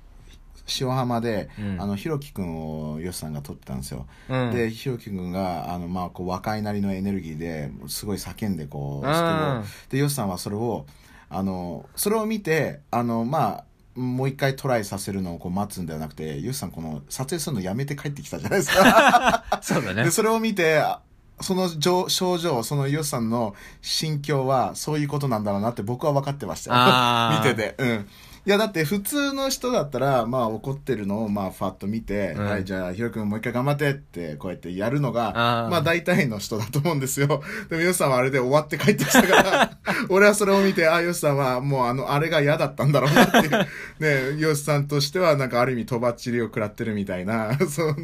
[0.79, 1.81] 塩浜で、うん。
[1.81, 4.51] あのひろきくんをよしさんが撮ってたんですよ、うん。
[4.51, 9.13] でひろきくんがあの、まあ、こう若いなりのエネルギーですごい叫んでこううん。
[9.13, 10.85] スケボーでよしさんはそれを
[11.29, 13.63] あのそれを見てあのまあ
[13.99, 19.43] もう一回トライさせるのをこう待つんではなくてよしさんこの撮影するのやめて帰ってきたじゃないですか。
[19.61, 20.05] そうだね。
[20.05, 21.01] でそれを見てあ
[21.41, 27.75] その症症状そのよしさんの心境はそういうことなんだろうなって僕は分かってました 見てて。
[27.77, 28.07] うん
[28.49, 37.43] いや、だって普通の人だったら、まあ怒ってるのを、まあファッと見て、うんはい、じゃあヒロ君もう一回頑張ってって、こうやってやるのが、まあ大体の人だと思うんですよ。
[37.69, 39.77] でもヨシさんはあれで終わって帰ってきたから、
[40.09, 43.67] 俺はそれを見て、あ、ヨシさんはもうあの、あれが嫌だったんだろうなっていう。
[44.33, 47.95] ね、ヨシさんとしてはなんかある意味とばっちりを食らってるみたいな、そう、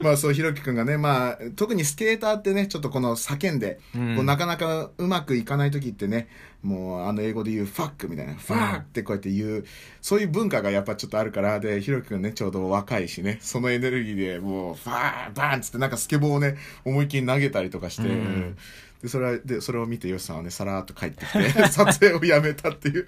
[0.00, 6.28] まあそう、ひろき君がね、まあ、特にスケーターってね、ちょっとこの叫んで、うんこうなかなかうまくいかない時ってね、
[6.66, 9.64] もうあの英語で言うファックみたいな、ファックってこうやって言う、
[10.02, 18.56] そういう文化がやっぱちょっとあるから、で、ひろきくんね、ちょうど若いしね、そのエネルギーでもう、ファーバーンっつってなんかスケボーをね、思いっきり投げたりとかして、うん
[19.02, 23.06] で、それは、で、それを見てヨシさんはね、さらーっと帰ってきて、 撮影をやめたっていう。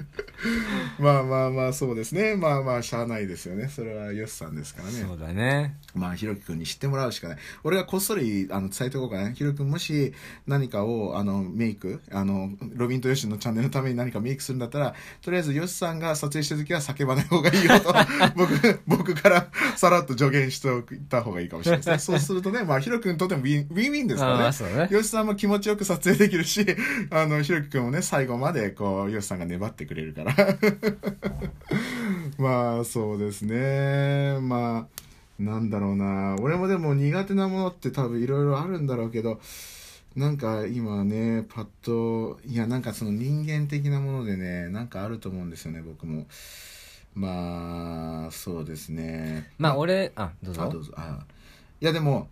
[0.99, 2.37] まあまあまあ、そうですね。
[2.37, 3.69] まあまあ、しゃあないですよね。
[3.69, 5.05] それはヨシさんですからね。
[5.07, 7.39] そうだねまあ、ひろきくんに知ってもらうしかない。
[7.65, 9.35] 俺がこっそり、あの、伝えておこうかね。
[9.35, 10.13] ひろきくん、もし
[10.47, 17.95] 何かを、あの、メイク、あの、ロビンとヨシのチャンネルのために何かメイクするんだったら、とりあえずヨシさんが撮影してるときは叫ばない方がいいよと、
[18.37, 21.99] 僕、僕からさらっと助言しておいた方がいいかもしれないですね。
[21.99, 24.79] そうするとね、まあ、ひろきくんにとってもウィン、ウィンウィンですからね。
[24.79, 26.65] ねヨシさんも気持ちよく撮影できるし、
[27.11, 30.35] あの、ひろきくんもね、最後まで、こう、ヨシさんが粘ってくれるから。
[32.39, 34.39] まあ、そうですね。
[34.41, 36.37] まあ、なんだろうな。
[36.41, 39.41] 俺もでも苦手なものって多分いろいろあるんだろうけど、
[40.17, 46.27] なんか今ね、パッと、いや、なんかその人間的なものでね、なんかあると思うんですよね、僕も。
[47.15, 49.51] まあ、そうですね。
[49.59, 51.19] まあ俺あどうぞあどうぞあ
[51.81, 52.29] いやでも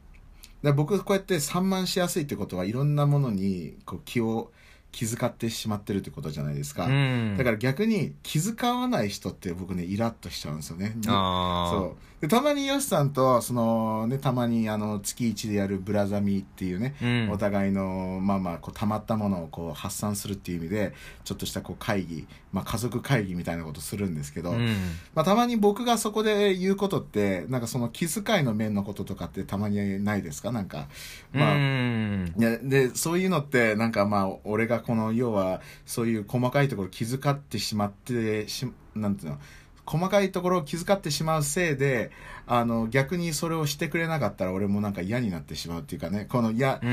[0.66, 4.50] だから僕こうやって散漫しやすいってことはいろんなものにこう気を
[4.90, 7.37] 気遣ってしまってるってことじゃないですか、うん。
[7.38, 10.96] だから逆に気遣わない人って僕ねイラッとしちゃうんですよね。
[11.05, 17.31] そうでたまにヨシさんとそのねたまにあの月一でやるブラザミっていうね、うん。
[17.31, 24.66] お互いのまあまあこう溜まったものをこう発散するっていう意味でちょっとしたこう会議、まあ、家族会議みたいなことするんですけど、うん。
[25.14, 30.52] まあ、たまに僕がそこで言うことってなんかその気遣いの面のこととかってたまにないですか？
[30.52, 30.88] なんか
[31.33, 32.35] まあ、うん。
[32.38, 39.38] いやでそういうのってなんかまあ俺がこの要はそういう細かいところ気遣ってしまってしなんていうの？
[39.87, 42.11] 細かいところを気遣ってしまうせいで
[42.46, 46.88] あの逆にそれをしてくれなかったら俺もなんか嫌になってしまうっていうかねこの嫌、うん。
[46.88, 46.92] う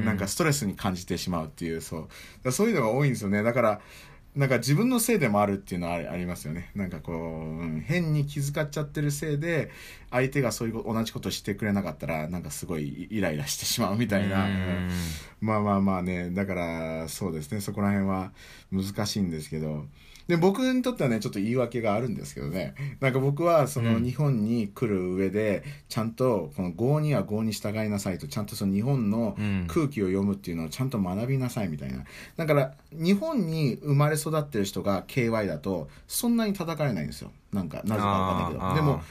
[0.00, 2.08] んなんかストレスに感じてしまうっていうそ
[2.44, 2.52] う。
[2.52, 3.42] そういうのが多いんですよね。
[3.42, 3.80] だから
[4.36, 6.70] なんか自分のせいでもあるっていうのはありますよね。
[6.74, 9.70] なんかこう、うん変に気遣っちゃってるせいで
[10.10, 14.90] 相手がそういう同じことしてくれなかったらなんかすごいイライラしてしまうみたいな、うんうん。
[15.40, 16.30] まあまあまあね。
[16.30, 17.60] だからそうですね。
[17.60, 18.32] そこら辺は
[18.72, 19.86] 難しいんですけど
[20.26, 22.74] で僕にとってはねちょっと言い訳があるんですけどね。
[23.00, 24.04] なんか僕はそのうん。
[24.04, 29.66] 日本に来る上でちゃんとこの合には合に従いなさいとちゃんとその日本のうん。
[29.68, 32.04] 空気を読むっていうのをちゃんと学びなさいみたいな。
[32.36, 37.30] だから日本に生まれ育ってる人が KY だとそんなに叩かれないんですよ。
[37.52, 38.74] なんかなぜかわかんないけど。
[38.74, 39.02] でも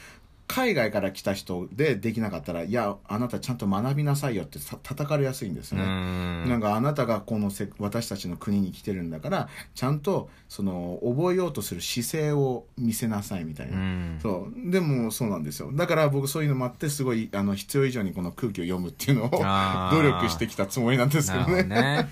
[0.46, 6.48] 海外から来た人でできなかったらいやあなたちゃんと学びなさいよってさ叩かれやすいんですよね、うん。
[6.48, 14.18] なんかあなたがこのせ私たちの国に来てるんだからちゃんとその覚えようとする姿勢を見せなさいみたいな、うん。
[14.22, 14.70] そう。
[14.70, 15.70] でもそうなんですよ。
[15.72, 21.62] だから僕そういうのもあってすごいあの必要以上にこの空気を読むっていうのを努力してきたつもりなんですけどね。
[21.62, 22.08] どね。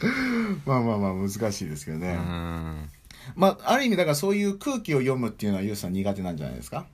[0.66, 2.88] まあまあまあ難しいですけどうね、ん。
[3.34, 6.86] まあある意味だからそういう空気を読むっていうのはユウさん苦手なんじゃないですか、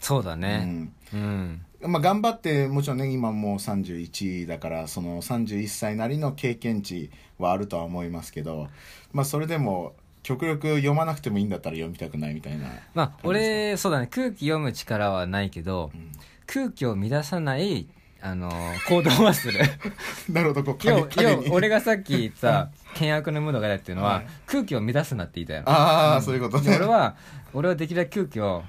[0.00, 0.92] そうだうねん。
[1.12, 1.64] うん。
[1.82, 8.68] まあ、頑張ってもちろんね今もう31だからその31歳なりの経験値はあるとは思いますけど、
[9.12, 14.08] まあ、それでも極力読まなくてもいいんだったら読みたくないみたいなまあ俺そうだね。
[14.10, 16.12] 空気読む力はないけどうん。
[16.46, 17.86] 空気を乱さない
[18.22, 18.50] あの
[18.88, 19.60] 行動はする。
[20.28, 20.74] なるほど。
[20.74, 24.26] こう要要俺がさっき言った険悪のムードが嫌っていうのは、はい。
[24.46, 25.70] 空気を乱すなって言いたいの。
[25.70, 26.70] ああ、そういうことね。
[26.70, 27.16] で俺は
[27.54, 28.62] 俺はできるだけ空気を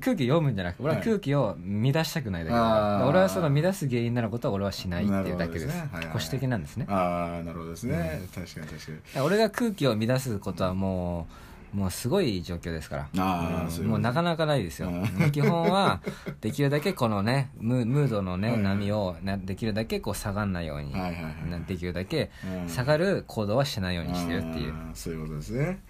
[0.00, 1.06] 空気読むんじゃなくて俺ははい。
[1.06, 5.74] 空気を乱したくないだけだから、俺はその乱す原因になることは俺はしないっていうだけですです。
[5.76, 6.12] ねはいはい。
[6.12, 6.86] 保守的なんですね。
[6.88, 9.26] ああなるほどですね、確かに確かに。
[9.26, 13.68] 俺が空気を乱すことはもうもうすごい状況ですから。
[13.76, 13.86] うん。
[13.88, 14.90] もうなかなかないですよ。
[14.90, 15.32] うん。
[15.32, 16.00] 基本は
[16.40, 22.30] できるだけこのねムムードのねはい波をなできるだけこう下がんないようにはいはいはいなできるだけ
[22.62, 22.68] うん。
[22.68, 24.72] 下がる行動はしないようにしてるっていう。
[24.94, 25.80] そういうことですね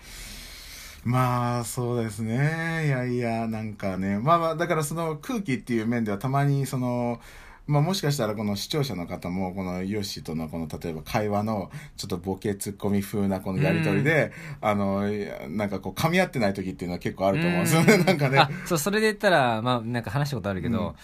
[1.04, 2.86] まあそうですね。
[2.86, 4.18] いやいやなんかね。
[4.18, 7.20] まあまあだからその空気っていう面ではたまにその
[7.66, 15.02] まあもしかしたらこの視聴者の方もこのヨッシーとのこの例えば会話のちょっとボケツッコミ風なこのやりとりで、あの
[15.48, 17.98] なんかこう噛み合ってない時っていうのは結構あると思うんですよね。
[18.04, 18.38] なんかね。
[18.38, 20.94] あそうそれで言ったらまあなんか話したことあるけど、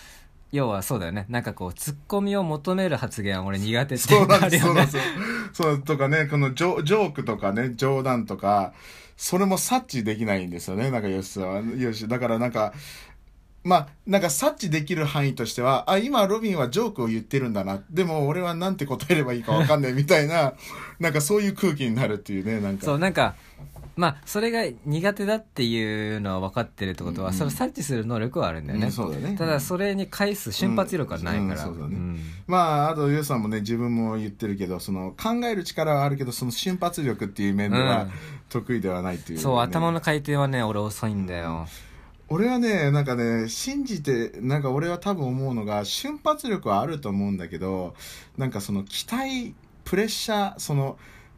[0.52, 1.26] 要はそうだよね。
[1.28, 4.96] なんかこうツッコミを求める発言は俺苦手ってそうなんです、そうなんです。
[4.96, 5.02] よ。
[5.52, 8.72] そうとかね、このジョジョークとかね、冗談とか、
[9.20, 11.60] それも察知できないんですよね、なんか吉田は。
[11.60, 12.72] よし、だからなんか、
[13.62, 17.82] まあ、なんか察知できる範囲としては、あ、今ロビンはジョークを言ってるんだな。
[17.90, 20.54] でも俺はなんて答えればいいかわかんないみたいな、
[20.98, 22.86] なんかそういう空気になるっていうね、なんか。
[22.86, 23.34] そうなんか
[23.96, 29.36] まあそれが苦手だっていうのは分かってるってことは、うんそれを察知する能力はあるんだよね、うんそうだね。
[29.36, 31.96] ただそれに返す瞬発力はないから、うね。
[31.96, 32.18] ん。
[32.46, 38.10] まあ、あと、ゆうさんもね、自分も言ってるけど、その、考える力はあるけど、その瞬発力っていう面ではうん。
[38.48, 39.42] 得意ではないっていう、ね。
[39.42, 41.66] そう頭の回転はね俺遅いんだよ、
[42.28, 47.94] 俺はね、なんかね、信じて、なんか俺は多分思うのが、瞬発力はあると思うんだけど、
[48.36, 50.96] なんかその期待、プレッシャー、その、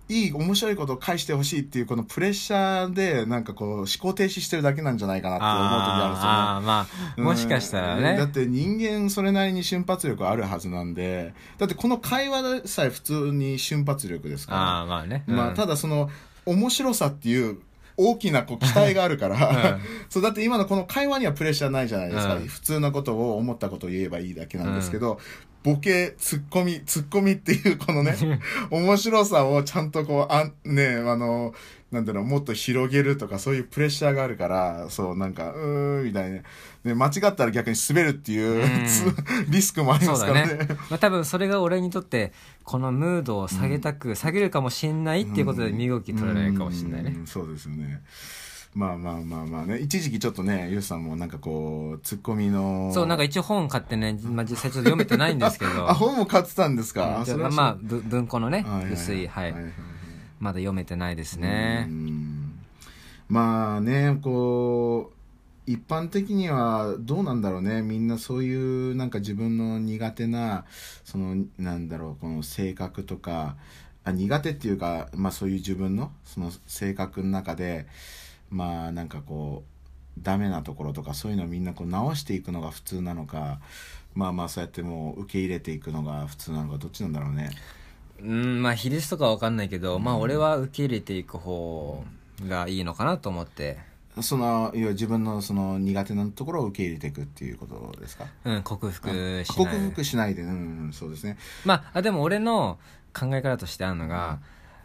[0.09, 6.37] いい、面白いことを返してほしいっていう、このプレッシャーで、なんかこう、思考停止してるだけなんじゃないかなって思う時あるんですよね。
[6.37, 6.87] あーあーま
[7.17, 14.61] あもしかしたらね、うんだって人間それなりに瞬発力あるはずなんで、だってこの会話でさえ普通に瞬発力ですから。
[14.61, 16.11] ああまあね、まあ、うんただその
[16.45, 17.59] 面白さっていう
[17.97, 22.47] 大きなこう期待があるから、 そうだって今のこの会話にはプレッシャーないじゃないですか、うん。
[22.47, 25.19] 普通なことを思ったことを言えばいいだけなんですけど、
[25.63, 31.55] ボケツッコミツッコミっていうこのね面白さをちゃんとこうあんねあの
[31.93, 36.43] なんだろうもっと広げるとかそういうプレッシャーがあるからそうなんかうーんみたいな、
[36.85, 38.87] ね、間違ったら逆に滑るっていう、うん。
[38.87, 39.05] つ
[39.51, 40.55] リスクもありますからね。
[40.55, 40.69] ね。
[40.89, 42.33] まあ、多分それが俺にとって
[42.65, 48.03] このムードを下げたく、下げるかもしんないっていうことで身動き取れないかもしんないね、うんそうですよね
[48.75, 49.79] まあまあまあまあね。
[49.79, 55.89] 一時期ちょっとねユウさんもなんかこうツッコミのそうなんか一応本買ってね、まあ、実際ちょっと読めてないんですけど。
[55.91, 59.55] あ本も買ってたんですか、うんまあぶ文庫のね薄いはい、
[60.41, 62.55] まだ読めてないですうねん。
[63.29, 67.83] まあねこう一般的にはどうなんだろうね。
[67.83, 70.65] みんなそういうなんか自分の苦手な
[71.05, 73.57] そのなんだろうこの性格とか
[74.05, 77.87] あ苦手っていうか、まあ、そういう自分のその性格の中で
[78.53, 83.59] まあなんかこうダメなところとかそういうのをみんなこう直していくのが普通なのか
[84.15, 87.51] まあまあそうやってもう受け入れていくのが普通なのかどっちなんだろうね。
[88.21, 92.05] うんまあ比率とかわかんないけど、まあ俺は受け入れていく方
[92.47, 93.79] がいいのかなと思って。
[94.21, 98.27] その要は自分のその苦手なところを受け入れていくっていうことですか？
[98.45, 99.09] うん克服
[99.45, 99.91] し克ない。
[99.91, 100.53] 服しないで、うんう
[100.89, 101.39] ん、そうですね。
[101.65, 102.79] まああでも俺の
[103.19, 104.39] 考え方としてあるのが、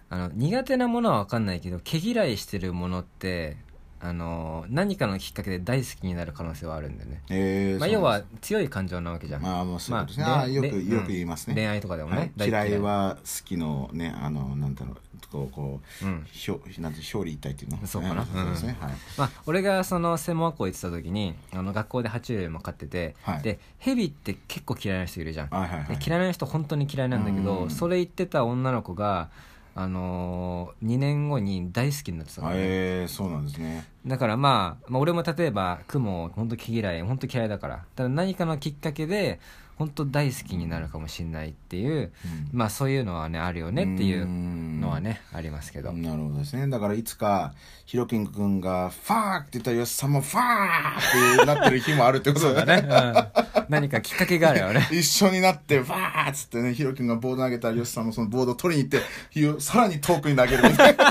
[0.09, 3.57] あの苦手なものは分かんないけど毛嫌いしてるものって
[3.99, 10.23] あの何かのきっかけで大好きになる可能性はあるんだよね、えーまあ、要は強い感情なわけじゃん、すまあまあそうですね。
[10.23, 11.55] まあよくれよく言いますね。
[11.55, 12.31] 恋愛とかでもね、はい。
[12.37, 14.97] 大嫌いは好きのねあのなんだろう
[15.31, 16.25] こうこううん。
[16.47, 17.87] 表なんて表裏一体っていうの？
[17.87, 18.21] そうかな。
[18.21, 18.77] えーそうですね。
[18.79, 18.91] はい。
[19.17, 23.41] まあ、俺がその専門学校行ってた時にあの学校で爬虫類も飼ってて、はい。
[23.41, 25.97] でヘビって結構嫌いな人いるじゃん、はいはいはい。
[25.97, 27.69] で嫌いな人本当に嫌いなんだけど、うん。
[27.71, 29.31] それ言ってた女の子が、
[29.79, 33.87] あのー、2年後に大好きになってたのね、えー、そうなんですね。
[34.07, 39.39] だからまあ、まあ、俺も例えば雲本当嫌い本当嫌いだからただ何かのきっかけで
[39.77, 42.11] 本当大好きになるかもしれないっていう、うん。
[42.51, 46.67] まあそういうのはねあるよねっていうのはね、ありますけど、なるほどですね。
[46.67, 47.53] だからいつか、
[47.85, 52.85] ヒロキン君が、ファーって言ったら、よしさんもファーってなってる日もあるってことだね。
[52.85, 53.65] うん。
[53.69, 54.87] 何かきっかけがあるよね。
[54.91, 61.05] 一緒になって、ファーっつってね、ヒロキンがボード投げたら、よしさんもそのボードを取りに行って、さらに遠くに投げるみたいな。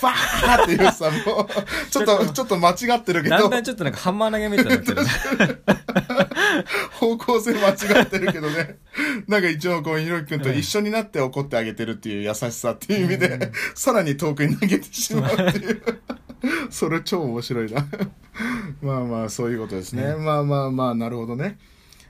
[0.00, 1.48] ファーってよしさんも、
[1.90, 3.36] ちょっと、ちょっと間違ってるけど。
[3.36, 5.10] だんだ、んちょっとなんかハンマー投げみたいになってるね
[6.92, 8.78] 方向性間違ってるけどね。
[9.28, 15.82] なんか一応こう、ひろきくんと一緒になって怒ってあげてるっていう優しさっていう意味で、さらに遠くに投げてしまうっていう。
[16.70, 17.86] それ超面白いな。
[18.82, 20.14] まあまあ、そういうことですね。
[20.16, 21.58] まあまあまあ、なるほどね。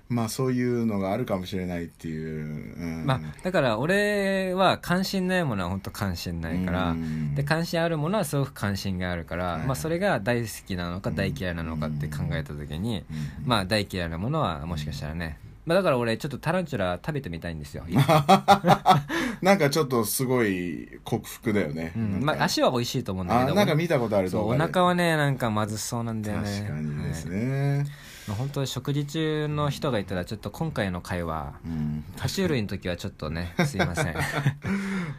[0.09, 2.45] まあそういうのがあるかもしれないっていう。
[2.77, 7.35] うん、まあ、だから俺は関心ないものは本当関心ないから、うん。
[7.35, 9.67] で関心あるものはすごく関心があるから、はい。
[9.67, 13.47] まあ、それが大好きなのか大嫌いなのかって考えた時に、うん。
[13.47, 17.85] まあ大嫌いなものはもしかしたらね、まあ、だから俺ちょっとタランチュラ食べてみたいんですよ、
[19.41, 21.93] なんかちょっとすごい克服だよね。
[21.97, 22.21] うん。
[22.23, 23.53] まあ、足は美味しいと思うんだけど。
[23.53, 24.57] あなんか見たことあるそうお。
[24.57, 26.61] 腹はねなんかまずそうなんだよね。
[26.61, 27.39] 確かにですはい。
[27.39, 27.77] ね。
[27.79, 32.05] まあ本当食事中の人がいたらちょっと今回の会話うん。
[32.17, 34.15] 爬虫類の時はちょっとね すいません。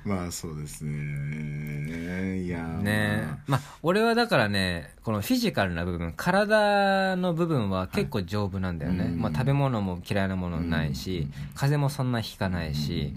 [0.04, 2.41] まあそうですね。
[2.41, 2.82] いやー。
[2.82, 3.24] ね。
[3.48, 9.22] まあ俺はだからねこのフィジカルな部分体の部分は結構丈夫なんだよね、はいうん。
[9.22, 13.14] まあ、食べ物も嫌いなものないし、風邪もそんなひかないし、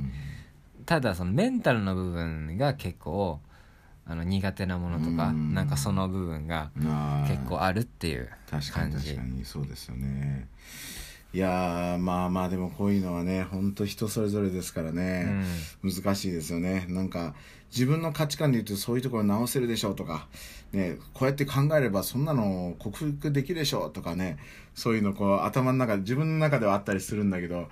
[0.84, 3.40] ただそのメンタルの部分が結構
[4.08, 5.54] あの苦手なものとかうん。
[5.54, 6.70] なんかその部分が
[7.28, 9.14] 結構あるっていう確かに感じ。
[9.14, 10.48] 確かにそうですよね。
[11.34, 15.44] いやーまあまあでもこういうのはね本当人それぞれですからうね、ん。
[15.82, 16.86] 難しいですよね。
[16.88, 17.34] なんか
[17.70, 20.26] 自分の価値観で言うとそういうところ直せるでしょうとか、
[20.72, 24.38] ね、こうやって考えればそんなの克服できるでしょうとかね
[24.74, 27.68] そういうのこう頭の中自分の中ではあったりするんだけど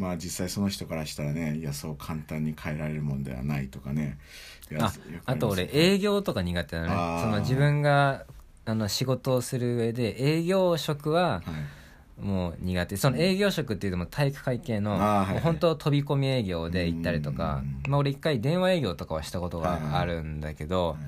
[0.00, 4.18] まあ実際その人からしたらねいやそう簡単に変えられるもんではないとかね。
[4.78, 4.92] あ
[5.26, 6.88] あと俺営業とか苦手だね。
[6.90, 7.20] あー。
[7.22, 8.24] その自分が
[8.64, 11.42] あの仕事をする上で営業職はは
[12.18, 12.22] い。
[12.22, 12.96] もう苦手。
[12.96, 17.90] その営業職っていうのも体育会系のはい本当飛び込み営業で行ったりとかうん。
[17.90, 19.82] まあ俺一回電話営業とかはしたことはいはい。
[19.82, 20.98] があるんだけどはい。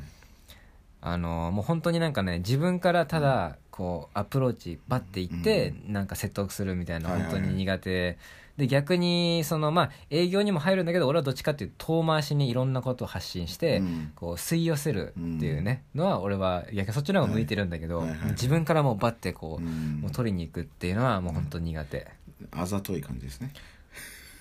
[1.05, 7.41] あのもう本当になんかね自分からただこうアプローチバッて行ってなんか説得するみたいなはいはいはい。
[7.41, 8.19] 本当に苦手
[8.57, 14.13] で逆にそのまあ営業にも入るんだけど俺はどっちかっていうと遠回しにいろんなことを発信してうん。
[14.15, 18.31] こう吸い寄せるっていうねのは俺は逆にそっちの方が向いてるんだけどはいはいはい。
[18.31, 20.01] 自分からもうバッてこううん。
[20.03, 22.09] もう取りに行くっていうのはもう本当に苦手。
[22.51, 23.53] あざとい感じですね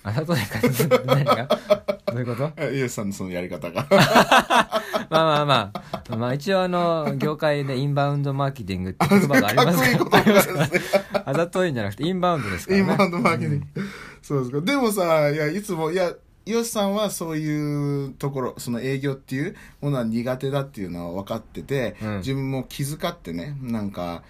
[0.04, 1.46] あざとい感じ何が？
[2.06, 2.52] どういうこと？
[2.72, 3.86] イエスさんのそのやり方が。
[3.90, 5.72] まあまあま
[6.10, 6.16] あ。
[6.16, 12.82] まあ一応あの業界でインバウンドマーケティングって言葉がありますかっこいいからあざといんじゃなくてインバウンドですからね。
[12.82, 13.66] インバウンドマーケティング、
[14.20, 14.60] そうですか。
[14.60, 16.12] でもさいやいつもいや
[16.44, 22.16] ヨシさんはそういうところその営業っていうものは苦手だっていうのは分かってて、うん。
[22.18, 24.22] 自分も気遣ってねなんか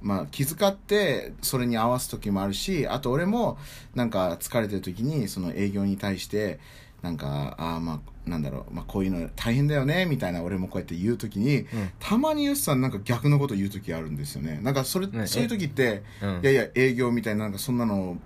[0.00, 3.58] まあ気遣ってそれに合わす時もあるしあと俺も
[3.94, 6.60] なんか疲れてる時にその営業に対して
[7.02, 11.66] なんかああまあなんだろう、まあ、こういうの大変だよねみたいな俺もこうやって言う時に、ん。
[11.98, 14.60] たまにヨシさんなんか逆のこと言う時あるんですよね。
[14.62, 16.40] なんかそれ、ねそういう時ってうん。
[16.42, 18.16] いやいや営業みたいななんかそんなのを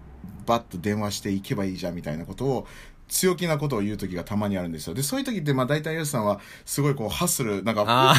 [0.46, 2.66] バッと電話していけばいいじゃんみたいなことを
[3.08, 4.94] 強気なことを言う時がたまにあるんですよ。
[4.94, 8.14] でそういう時ってまあ大体ヨシさんはすごいこうハッスルなんかあ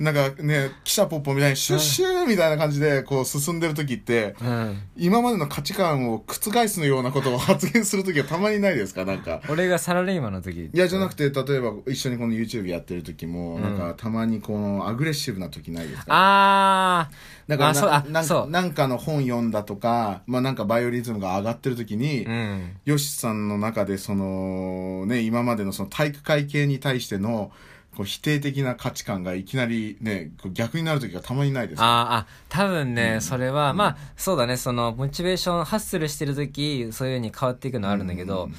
[0.00, 9.04] なんかね記者ポッポみたいにシュッシューみたいな感じでこう進んでる時ってうん今までの価値観を覆すようなことを発言する時はたまにないですか？
[9.04, 9.40] なんか。
[9.48, 10.70] 俺がサラリーマンの時。
[10.72, 13.62] いやじゃなくて例えば一緒にこの YouTube やってる時も、うん。
[13.62, 16.06] なんかたまにこのアグレッシブな時ないですか？
[16.08, 17.10] あ
[17.46, 22.76] なんかなななんかの本読んだとか、まあ、なんかバイオリズムが上がってる時に、あうん。
[22.84, 27.50] ヨシさんの中でそのね今までのその体育会系に対しての
[27.98, 31.84] こう否定的な価値観がいきなりね逆になる時がたまにないですか？
[31.84, 33.20] あーあ多分ね、うん。
[33.20, 34.56] それはまあそうだね。
[34.56, 38.54] そのモチベーションハッスルしてる時そういう風に変わっていくのはあるんだけど、うん。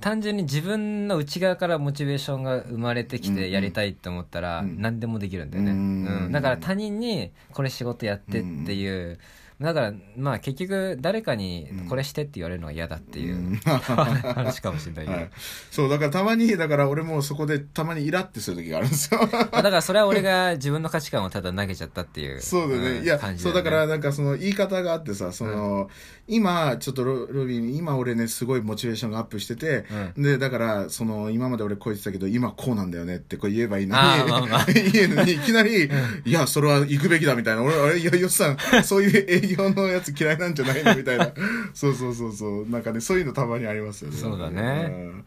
[0.00, 3.34] 単純に自分の内側からモチベーションが生まれてきうん。
[3.34, 4.80] てやりたいって思ったらうん。
[4.80, 6.28] 何でもできるんだよね、ううん。
[6.28, 9.18] んだから他人にこれ仕事やってっていう
[9.60, 13.56] だからまあ結局誰かにこれしてって言われるのが嫌だっていううん。
[13.58, 15.30] 話かもしれないけど、はい、
[15.70, 19.20] そうだからたまにだから俺もそこでたまにイラってする時があるんですよ。
[19.32, 25.90] まあだからそれは俺が自分の価値観をただ投げちゃったっていうそうだね、んいや感じそうだからなんかその言い方があってさその、
[26.28, 29.84] 今ちょっとロロビーに今俺ねすごいモチベーションがアップしてて、
[30.16, 34.02] でだからその今まで俺こう言ってたけど今こうなんだよねってこう言えばいいのに。
[34.30, 34.64] まあまあ。
[34.72, 35.90] 言えるのにいきなり、
[36.24, 37.62] いやそれは行くべきだみたいな。
[37.62, 41.32] 俺あれいやよっさんそういう営業のやつ嫌いなんじゃないのみたいな。
[41.74, 42.68] そうそうそうそう。
[42.68, 44.16] なんかねそういうのたまにありますよね。
[44.16, 44.88] そうだね。
[44.90, 45.24] うん。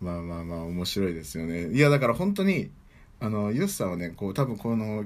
[0.00, 1.70] まあまあまあ面白いですよね。
[1.72, 2.70] いやだから本当に
[3.20, 5.04] あのヨシさんはねこう多分この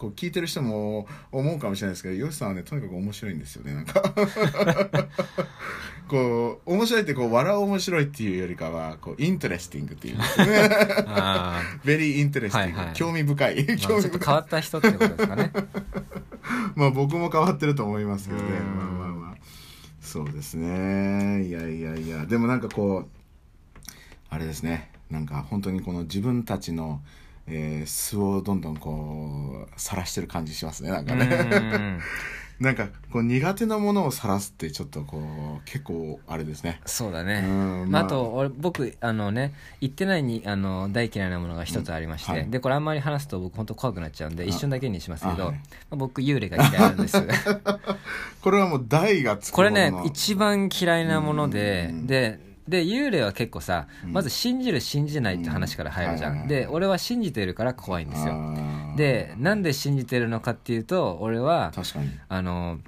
[0.00, 4.02] こう聞いてる人も思うかもしれないですけどヨシさんはねとにかく面白いんですよねなんか。
[6.08, 10.16] こう面白いってこう笑う面白いっていうよりかはこう interesting っていう
[11.84, 12.94] very interesting、はいはい。
[12.96, 13.66] 興味深い。
[13.66, 14.04] 興味深い。
[14.06, 15.52] ちょっと変わった人ってことですかね。
[16.74, 18.48] まあ僕も変わってると思いますけどね。
[18.48, 18.76] うん。
[18.76, 19.36] まあまあまあ。
[20.00, 21.44] そうですね。
[21.46, 22.24] いやいやいや。
[22.24, 23.90] でもなんかこう
[24.30, 24.90] あれですね。
[25.10, 27.02] なんか本当にこの自分たちの、
[27.50, 31.26] えー素をどんどんこう晒してる感じしますねなんかね。
[31.26, 32.00] うん
[32.60, 36.78] なんかこう苦手なものを晒すってちょっとこう結構あれですね。
[36.84, 38.02] そうだね、うんまあ、まあ。
[38.02, 42.50] あと俺僕あのね言ってないにあの大嫌いなものが一つありまして、うんはい。
[42.50, 45.54] でこれあんまり話すと僕本当怖くなっちゃうんであ一瞬だけにしますけど、あはい。
[45.54, 47.16] まあ僕幽霊が嫌いなんです
[48.42, 52.06] これはもう大がつくこれね一番嫌いなもので、うん。
[52.06, 54.12] でで幽霊は結構さうん。
[54.12, 56.48] まず信じる信じないって話から入るじゃん、うん。
[56.48, 58.34] で俺は信じてるから怖いんですよ。
[58.96, 62.10] でなんで信じてるのかっていうと俺は確かに。
[62.28, 62.78] あの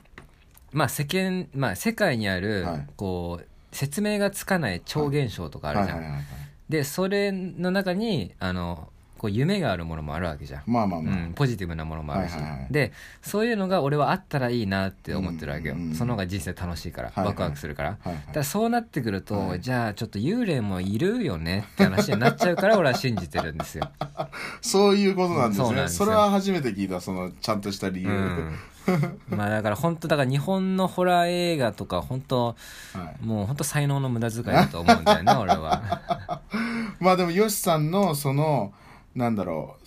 [0.73, 2.87] まあ世間まあ世界にある、はい。
[2.97, 6.25] こう説明がつかない超現象とかあるじゃん、はいはいはいはい。
[6.69, 8.89] でそれの中にあの
[9.23, 12.67] こう夢があるものもあるわけじゃん、まあまあまあ、うん、ポジティブなものもあるし、はいはいはい。
[12.73, 12.93] で
[13.23, 15.95] そういうのが俺はあったらいいなって思ってるわけよ、うんうんうん。
[15.95, 17.27] その方が人生楽しいから、はいはい。
[17.29, 18.17] ワクワクするから、はいはい。
[18.17, 19.61] だからそうなってくると、はい。
[19.61, 23.89] じゃあちょっと幽霊もいるよねって話になっちゃうから俺は信じてるんですよ、
[24.61, 25.67] そういうことなんですね。
[25.67, 26.07] そうなんですよ。
[26.07, 28.59] それは初めて聞いたそのちゃんとした理由、うん、
[29.31, 32.57] まあだから本当だから日本のホラー映画とか本当
[32.93, 36.01] はい、もう本当才能の無駄遣いだと思うんだよね 俺は。
[36.99, 38.73] まあでもヨシさんのその
[39.15, 39.87] なんだろう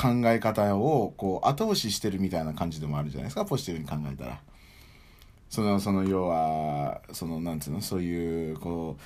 [0.00, 4.40] 考え方をこう後押ししてるみたいな感じでもあるじゃないですかポジティブに考えたら。
[5.48, 8.96] そのその要はそのなんつうのそういうこ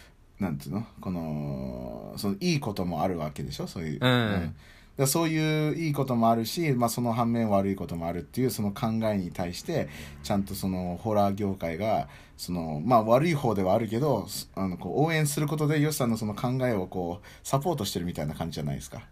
[0.40, 4.00] うなんつうのこのそのいいこともあるわけでしょそういう、うん。
[4.00, 4.06] だ
[4.48, 4.52] か
[4.96, 9.88] らそういういいこともあるし、まあ、その反面悪いこともあるっていうその考えに対して
[10.22, 19.02] ちゃんとそのホラー業界がその、まあ、悪い方ではあるけどあのこう応援することでヨシさんのその考えをこうサポートしてるみたいな感じじゃないですか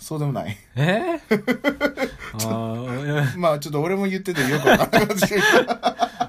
[0.00, 0.56] そうでもない。
[0.76, 1.20] え？
[3.36, 5.34] まあちょっと俺も言っててよくわかんなかったし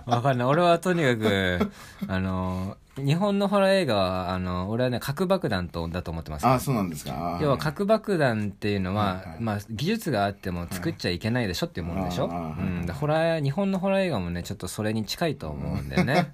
[0.05, 0.47] わかんない。
[0.47, 1.71] 俺はとにかく
[2.07, 6.45] あの日本のホラー映画はあの俺はね核爆弾とだと思ってます。
[6.45, 7.39] あそうなんですか。
[7.41, 9.37] 要は核爆弾っていうのは、はいはい。
[9.39, 16.27] まあ、技術があっても作っちゃいけないでしょっていうものでしょ、うん、でホラー日本のホラー映画もねちょっとそれに近いと思うんだよね。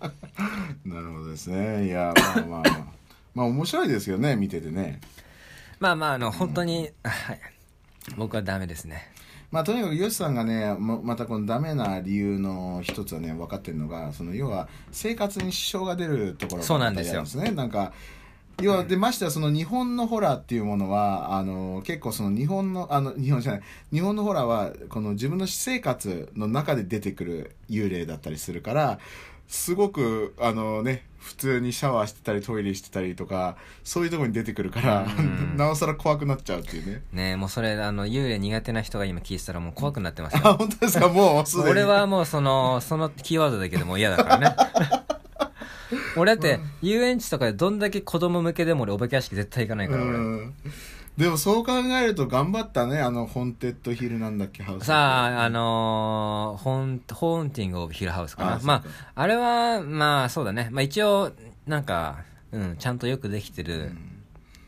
[0.86, 1.86] なるほどですね。
[1.86, 3.00] いやまあまあまあ。
[3.34, 5.00] まあ面白いですよね見ててね
[5.80, 7.40] まあまああの本当に、はい、
[8.16, 9.10] 僕はダメですね。
[9.50, 17.24] まあ、とにかくヨシさんがねままたこのダメな理由の一つはね分かってるのがその要は生活に支障が出るところそうなんですよ。
[17.52, 17.92] なんか
[18.60, 28.98] 要はでましてやその日本のホラーっていうものはあの結構その日本のあの日本じゃない日本のホラーはこの自分の私生活の中で出てくる幽霊だったりするから
[29.48, 35.56] すごくあのね普通にシャワーしてたりトイレしてたりとかそういうところに出てくるからうん。
[35.56, 37.02] なおさら怖くなっちゃうっていうね。
[37.12, 40.36] ねもうそれあの幽霊苦手な人が今聞いてたらもう怖くなってます。
[40.36, 41.08] あよ本当ですか？
[41.08, 41.70] もうすでに。
[41.70, 44.56] 俺はもうそのそのキーワードだけでもう嫌だからね。
[46.16, 50.12] 俺だって遊園地とかでどんだけ子供向けでも俺お化け屋敷絶対行かないから俺。
[50.12, 50.54] うん
[51.20, 58.54] でもそう考えると頑張ったねあのホンテッドヒルなんだっけハウスさあ、あのー、ホン、ホーンティング・オブ・ヒルハウスかな。
[58.54, 60.70] あまあ、あれは、まあ、そうだね。
[60.72, 61.32] まあ、一応、
[61.66, 63.92] なんか、うん、ちゃんとよくできてる、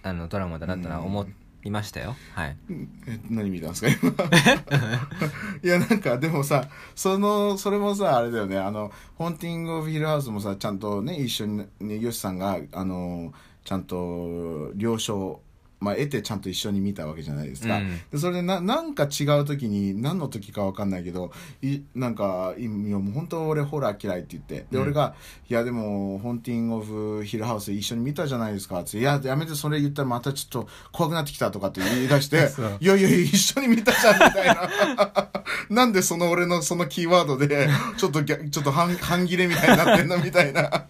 [0.03, 1.24] あの、ドラマだなってのは思
[1.64, 2.16] いましたよ。
[2.34, 2.57] はい。
[3.09, 4.12] え何見たんですか今？
[5.64, 13.32] いやなんかでもさそのそれもさあれだよねあのホンティング・オブ・ヒルハウスもさちゃんとね一緒にねヨシさんがあの
[13.64, 15.40] ちゃんと了承
[15.83, 18.01] まあ、得てちゃんと一緒に見たわけじゃないですか、うん。
[18.11, 24.66] でそれでななんか違う時に何の時か分かんないけどいなんかいいやもう本当俺ホラー嫌いって言って。
[24.70, 24.83] で、うん。
[24.85, 25.14] 俺が
[25.49, 35.33] 「いやでもホンティング・オブ・ヒルハウス一緒に見たじゃないですか」って「いややめてそれ言ったらまたちょっと怖くなってきた」とかって言い出して そう「いやいやいや一緒に見たじゃん」みたいな。
[35.70, 40.87] なんでその俺のそのキーワードで ちょっとちょっと半半切れみたいになってんのみたいな。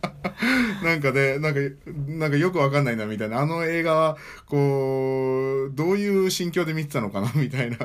[0.82, 1.61] なんかねなんか
[2.09, 3.38] なんかよくわかんないなみたいな。
[3.38, 4.16] あの映画は
[4.47, 4.62] こう
[5.74, 7.78] どういう心境で見てたのかなみたいな。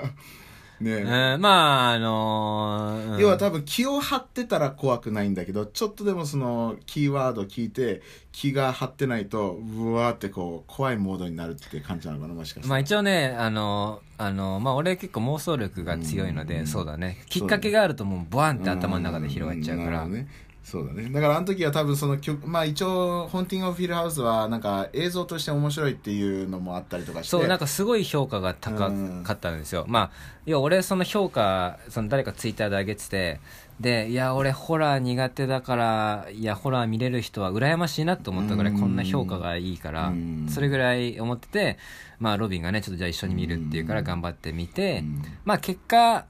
[0.81, 0.93] ね。
[0.93, 1.05] う
[1.37, 3.19] ん、まあ、あのーうん。
[3.19, 16.67] 要は多分気を張ってたら怖くないんだけどちょっとでもそのキーワード聞いて気が張ってないとうわーってこう怖いモードになるって感じなのかなもしかして、まあ一応ね、あの、あの、まあ俺結構妄想力が強いので、うん。
[16.67, 17.23] そうだね。
[17.29, 20.07] きっかけがあるともうボワンって頭の中で広がっちゃうから。
[20.07, 20.27] ね
[20.69, 21.09] そうだね。
[21.09, 27.29] だからあの時は多分その曲まあ一応「ホンティング・オフ・ヒルハウス」はなんか映像として面白いっていうのもあったりとかして。
[27.29, 28.91] そう、なんかすごい評価が高
[29.23, 29.85] かったんですよ。
[29.87, 30.11] まあ、
[30.45, 33.39] いや、俺その評価、その誰かツイッターで上げてて、
[33.79, 38.79] で、いや、俺ホラー苦手だから、いや、ホラー見れる人は羨ましいなと思ったぐらい、うん。
[38.81, 41.77] こんな評価がいいからうん、それぐらい思ってて、
[42.19, 46.25] まあ、ロビンがね、ちょっとじゃあ一緒に見るっていうからうん頑張って見てうん、まあ、結果、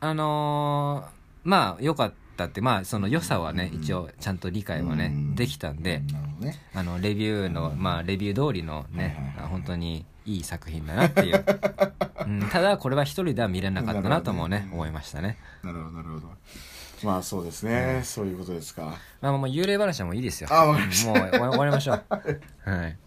[0.00, 3.80] あのーまあ、良かったって、まあ、その良さはね、うん。
[3.80, 6.02] 一応、ちゃんと理解はねうん、できたんで、
[6.40, 6.60] ね。
[6.74, 11.44] あのレビューの、まあ、レビュー通りのね、はいはい本当にいい作品だなっていう、
[12.26, 16.28] うん、ただこれは一人では見れなかったなともねね思いましたね、なるほどなるほど。
[17.04, 18.96] まあそうですね、そういうことですか。
[19.20, 20.48] まあ、もう幽霊話はもういいですよ。
[20.50, 22.02] あもう終わりましょう。
[22.68, 22.98] はい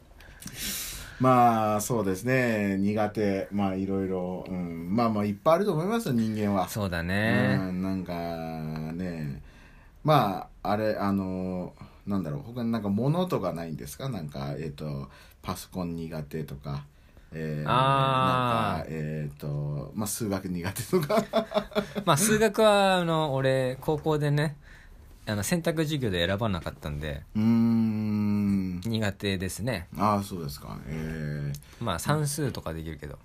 [1.20, 2.78] まあそうですね。
[2.78, 3.48] 苦手。
[3.52, 6.68] まあいろいろ、うん、まあまあいっぱいあると思いますよ人間は。
[6.70, 7.58] そうだね。
[7.60, 7.82] うん。
[7.82, 8.14] なんか
[8.94, 9.42] ね。
[10.04, 11.74] まああれあの
[12.08, 12.42] なんだろう。
[12.42, 14.08] 他になんか物とかないんですか？
[14.10, 15.10] なんかえっ、と
[15.42, 16.86] パソコン苦手とか。
[17.32, 21.24] えー、なんかえっ、とまあ数学苦手とか。
[22.06, 24.56] まあ数学はあの俺高校でね
[25.30, 28.82] あの選択授業で選ばなかったんでうーん。
[28.82, 29.88] 苦手ですね。
[29.98, 30.78] ああそうですか。
[30.88, 33.18] えまあ算数とかできるけど。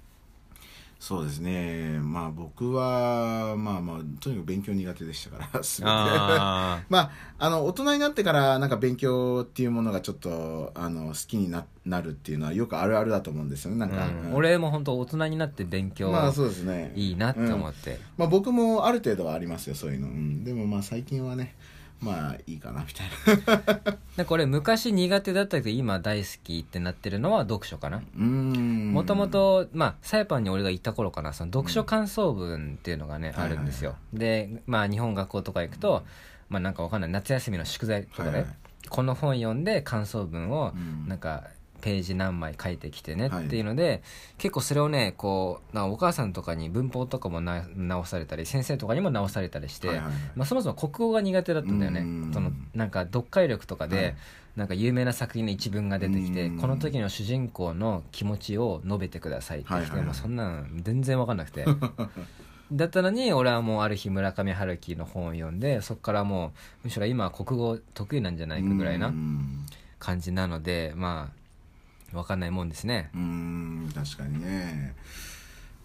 [1.00, 1.98] そうですね。
[2.00, 14.26] まあ僕はまあまあとにかく勉強苦手でしたから あ まああの大人になってからなんか勉強っていうものがちょっとあの好きにななるっていうのはよくあるあるだと思うんですよねなんか、ーうん。
[14.28, 16.92] うん俺も本当大人になって勉強まあそうですね。
[16.96, 21.54] いいなって思って、まあ僕もある程度はありますよそういうの、うん、でもまあ最近はね
[22.00, 23.98] まあいいかなみたいな。
[24.16, 28.02] でこれ昔苦手だったけど今大好きってなってるのは読書かな。
[28.14, 31.32] もともとまあサイパンに俺が行った頃かな。
[31.32, 33.42] その読書感想文っていうのがね、うん。
[33.42, 36.04] あるんですよ、はでまあ日本学校とか行くと、
[36.48, 37.10] まあなんかわかんない。
[37.10, 38.54] 夏休みの宿題とかで、はいはい。
[38.88, 41.08] この本読んで感想文をうん。
[41.08, 41.44] なんか
[41.84, 43.44] ページ何枚書いてきてねはい。
[43.44, 44.02] っていうので、
[44.38, 50.14] 結構それをねこうなお母さんとかに文法とかもな直されたり先生とかにも直されたりして、はいはいはい。
[50.34, 52.00] まあ、そもそも国語が苦手だったんだよね。
[52.00, 52.30] うん。
[52.32, 54.14] そのなんか読解力とかで、はい。
[54.56, 56.58] なんか有名な作品の一文が出てきてうん。
[56.58, 60.02] この時の主人公の気持ちを述べてくださいって来て、はいはいはい。
[60.06, 61.66] まあ、そんなの全然分かんなくて。
[62.72, 66.50] だったのに俺はもうある日村上春樹の本を読んでそこからもう
[66.84, 69.66] むしろ今は国語得意なんじゃないかぐらいなうん。
[69.98, 71.43] 感じなのでまあ
[72.14, 73.10] 分かんないもんですね。
[73.14, 74.94] うーん確かにね。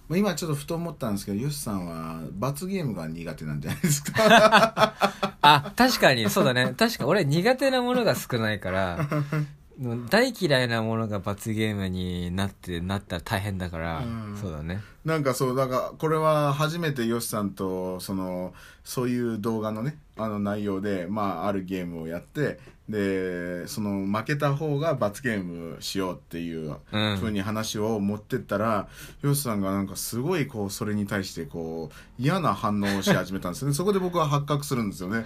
[0.08, 4.14] まあ今ちょっとふと思ったんですけどヨシさんは罰ゲームが苦手なんじゃないですか？
[5.42, 6.74] あ確かにそうだね。
[6.78, 9.08] 確か俺苦手なものが少ないから
[10.10, 14.02] 大嫌いなものが罰ゲームになってなったら大変だから、う
[14.34, 14.38] ん。
[14.40, 14.82] そうだね。
[15.06, 18.54] なんかそうだからこれは初めてヨシさんとその
[18.84, 22.60] そういう動画のねあの内容で、まあ、あるゲームをやって
[22.90, 27.18] でその負けた方が罰ゲームしようっていううん。
[27.18, 28.88] ふうに話を持ってったら、
[29.22, 33.76] ヨシさんがなんかすごいこうそれに対してこう嫌な反応をし始めたんですよね。
[33.76, 35.26] そこで僕は発覚するんですよね。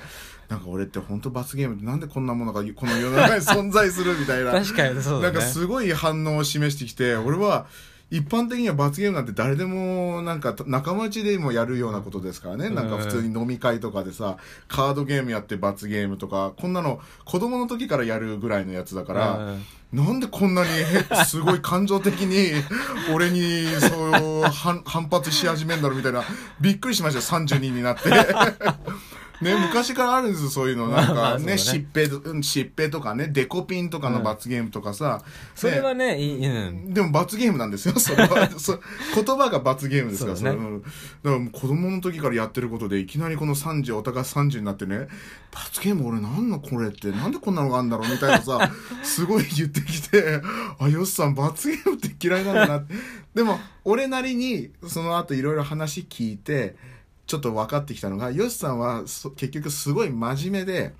[0.49, 4.51] なんか俺って本当罰ゲームってなんでこんなものがこの世の中に存在するみたいな。
[4.59, 5.33] 確かにそうだね。
[5.33, 7.65] なんかすごい反応を示してきて俺は
[8.13, 14.37] 一般的には罰ゲームなんて誰でもなんか仲間内でもやるようなことですからね、なんか普通に飲み会とかでさ
[14.67, 19.63] カードゲームやって罰ゲームとかこんなの子供の時からやるぐらいのやつだから、うん。
[19.93, 22.51] なんでこんなにへすごい感情的に
[23.13, 26.23] 俺にそう反反発し始めんだろうみたいな
[26.61, 27.45] びっくりしましたよ。
[27.45, 28.09] 32になって。
[29.43, 30.87] ね、 昔からあるんですよ、そういうの。
[30.87, 35.21] なんかね、疾病、うん疾病とかね、デコピンとかの罰ゲームとかさ。
[35.55, 38.49] それはねねいいうんでも罰ゲームなんですよ、それは。
[38.57, 38.79] そ
[39.15, 45.07] 言葉が罰ゲームですから、そうだから子供の時からやってることで、いきなりこの30、お互い30になってね、
[45.51, 48.71] 罰ゲーム俺なんのこれって、なんでこんなのがあるんだろうみたいなさ、
[49.03, 50.41] すごい言ってきて、
[50.79, 52.93] あ、よっさん罰ゲームって嫌いなんだなって。
[53.35, 56.75] でも、俺なりに、その後いろいろ話聞いて、
[57.25, 60.93] ちょっと分かってきたのが、ヨシさんはそ結局すごい真面目で、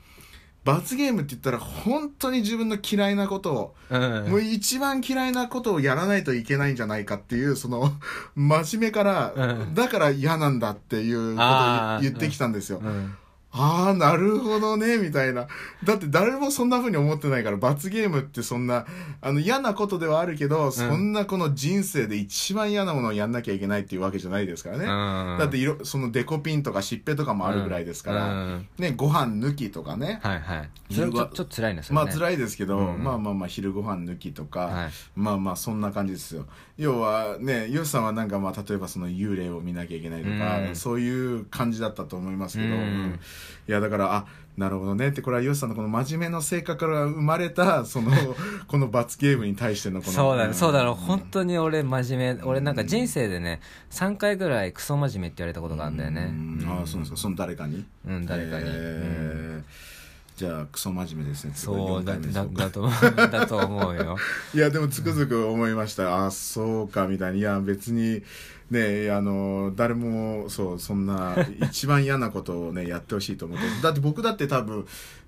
[0.63, 4.29] 罰ゲームって言ったら本当に自分の嫌いなことを、うん。
[4.29, 7.91] もう一番嫌いなことをやらないといけないんじゃないかっていう、その、
[8.35, 9.73] 真面目から、うん。
[9.73, 12.79] だから嫌なんだっていうことを言ってきたんですよ。
[12.81, 13.15] うん
[13.55, 15.47] ああ、なるほどね、みたいな。
[15.83, 18.87] だって誰もそんな風に思ってないから、罰ゲームってそんな、
[19.21, 24.85] あの嫌なことではあるけど、そんなこの人生で一番嫌なものをやんなきゃいけないっていうわけじゃないですからね。
[24.85, 25.37] うん。
[25.39, 28.67] だっていろ、そのデコピンとか疾病とかもあるぐらいですから、うん。
[28.79, 30.19] ね、ご飯抜きとかね。
[30.23, 30.69] はいはい。
[30.91, 32.05] それちょちょっと辛いねそれね。
[32.05, 33.03] まあ辛いですけど、うん。
[33.03, 34.89] まあまあまあ昼ご飯抜きとか、はい。
[35.15, 36.47] まあまあそんな感じですよ。
[36.75, 40.75] 要はねヨシさんはなんかまあ例えばその幽霊を見なきゃいけないとか、うん。
[40.75, 43.19] そういう感じだったと思いますけど、うんうん
[43.67, 44.25] いやだからあ
[44.57, 45.07] なるほどね。
[45.07, 48.11] ってこれはヨシさんのこの真面目な性格から生まれたその
[48.67, 50.53] この罰ゲームに対してのこのそうだね。
[50.53, 52.43] そうだろうん本当に俺真面目。
[52.43, 56.21] 俺なんか人生でね3回ぐらいクソ真面目って言われたことがあるんだよね。
[56.31, 56.65] うん。
[56.69, 57.17] ああそうですか。
[57.17, 57.83] その誰かに？
[58.07, 58.65] うん誰かに。
[58.67, 59.92] えー
[60.35, 61.53] じゃあクソ真面目ですね。
[61.55, 64.17] そうだ4回目ですだだと だと思うよ。
[64.53, 67.39] いやでもつくづく思いました、あそうかみたいに。
[67.39, 68.23] いや別に
[68.71, 73.63] ねあの誰もそうそんな一番嫌なことをねやってほしいと思って。
[73.83, 74.87] だって僕だって多分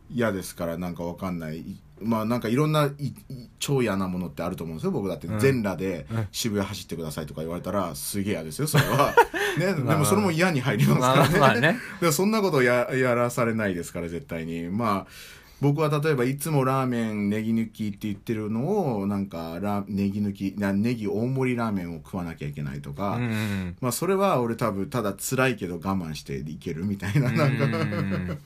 [0.09, 1.59] 嫌ですからなんかわかんない。
[1.59, 3.13] いまあなんかいろんないい
[3.59, 4.91] 超嫌なものってあると思うんですよ。
[4.91, 6.27] 僕だってうん全裸でうん。
[6.31, 9.13] 渋谷走ってくださいとか言われたらすげえ嫌ですよそれは
[9.59, 9.73] ね。
[9.73, 9.97] でまあ。
[9.97, 11.79] もそれも嫌に入りますまあからね,、まあね。
[12.01, 14.69] でそんなことややらされないですから絶対に。
[14.69, 28.27] まあ僕は例えばいつもラーメンネギ抜きって言ってるのをなんかラネギ抜きなネギ大盛りラーメンを食わなきゃいけないとか、うんうんまあそれは俺多分ただ辛いけど我慢していけるみたいななんかうん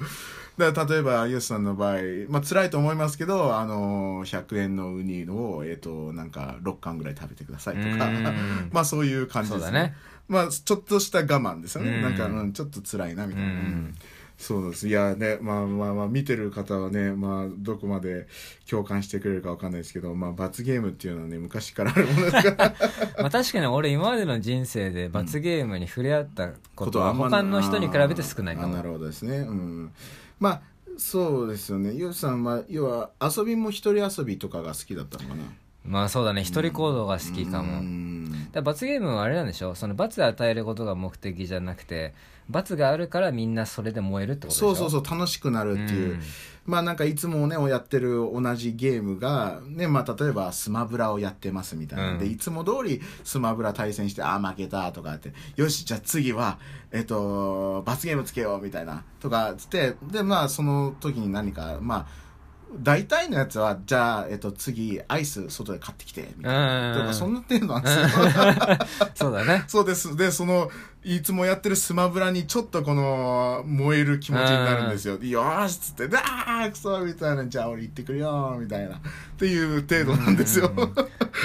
[0.57, 1.97] だから例えばヨシさんの場合
[2.29, 8.07] まあ辛いと思いますけどあの100円のウニをえっ、となんか6貫ぐらい食べてくださいとか。
[8.07, 9.95] うん まあそういう感じですそうだね
[10.29, 12.01] まあちょっとした我慢ですよね、うん。
[12.01, 13.95] なんか、うん、ちょっと辛いなみたいな、うん。
[14.37, 14.87] そうです。
[14.87, 18.27] いやねまあまあまあ見てる方はねまあどこまで
[18.69, 22.75] 共感してくれるかわかんないですけどまあ罰ゲームっていうのはね昔からあるものですから。
[23.19, 28.73] まあ確かに俺今までの人生で罰ゲームに触れ合ったことは他の人に比べて少ないかも。
[28.73, 29.39] あなるほどですね。
[29.39, 29.91] うん。
[30.39, 30.61] まあ
[30.97, 31.93] そうですよね。
[31.93, 35.43] ゆうさんは要は遊びも一人遊びとかが好きだったのかな？
[35.85, 38.49] まあそうだね一人行動が好きかも、うん。
[38.51, 39.75] だ罰ゲームはあれなんでしょ？
[39.75, 42.13] その罰を与えることが目的じゃなくて
[42.49, 44.75] 罰があるからみんなそれで燃えるってことでしょ？
[44.75, 46.21] そうそうそう楽しくなるっていう、うん。
[46.65, 52.19] まあなんかいつもねやってる同じゲームがねまあ例えばスマブラをやってますみたいな、うん。
[52.19, 55.31] でいつも通りスマブラ対戦してあー負けたとかって。
[55.55, 56.59] よしじゃあ次は
[56.91, 59.95] えっと罰ゲームつけようみたいなとかつって。
[60.11, 62.28] でまあその時に何かまあ
[62.77, 67.01] 大体のやつはじゃあ、えっと、次アイス外で買ってきてみたいな、うん。
[67.01, 68.07] とかそんな程度なんですよ。
[69.15, 69.63] そうだね。
[69.67, 70.15] そうです。
[70.15, 70.69] で、その、
[71.03, 75.17] いつもやってるスマブラにちょっとこの、燃える気持ちになるんですよ。
[75.21, 78.95] よーしっつって、あーくそみたいな、じゃあ俺行ってくるよみたいな。
[78.95, 78.99] っ
[79.37, 80.71] ていう程度なんですよ。
[80.75, 80.93] うん。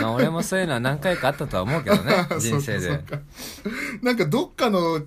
[0.01, 2.27] まあ俺もそういうのは何回かあったとは思うけどね。
[2.39, 2.81] 人生で。
[2.81, 3.25] そうかそうか。
[4.03, 5.01] なんかどっかの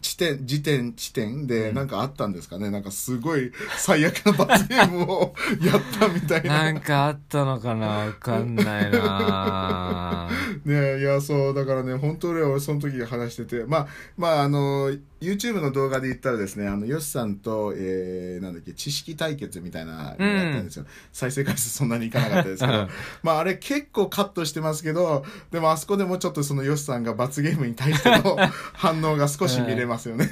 [0.00, 6.64] 地点、時点、地点でなんかあったんですかね、なんかすごい最悪な罰ゲームを やったみたいな。
[6.64, 7.86] なんかあったのかな？
[7.86, 10.28] わかんないな。
[10.64, 20.86] ねいや、そう、だからね、本当に俺その時話してて、まあ、まあ、あの、YouTube の動画で言ったらですね、あの、ヨシさんと、えー、なんだっけ、知識対決みたいなのやったんですよ。
[21.12, 22.88] 再生回数そんなにいかなかったですけど、
[23.22, 28.36] まあ、あれ結構カットしてますけど、でもあそこでもちょっとそのヨシさんが罰ゲームに対しての
[28.74, 30.28] 反応が少し見れますよね。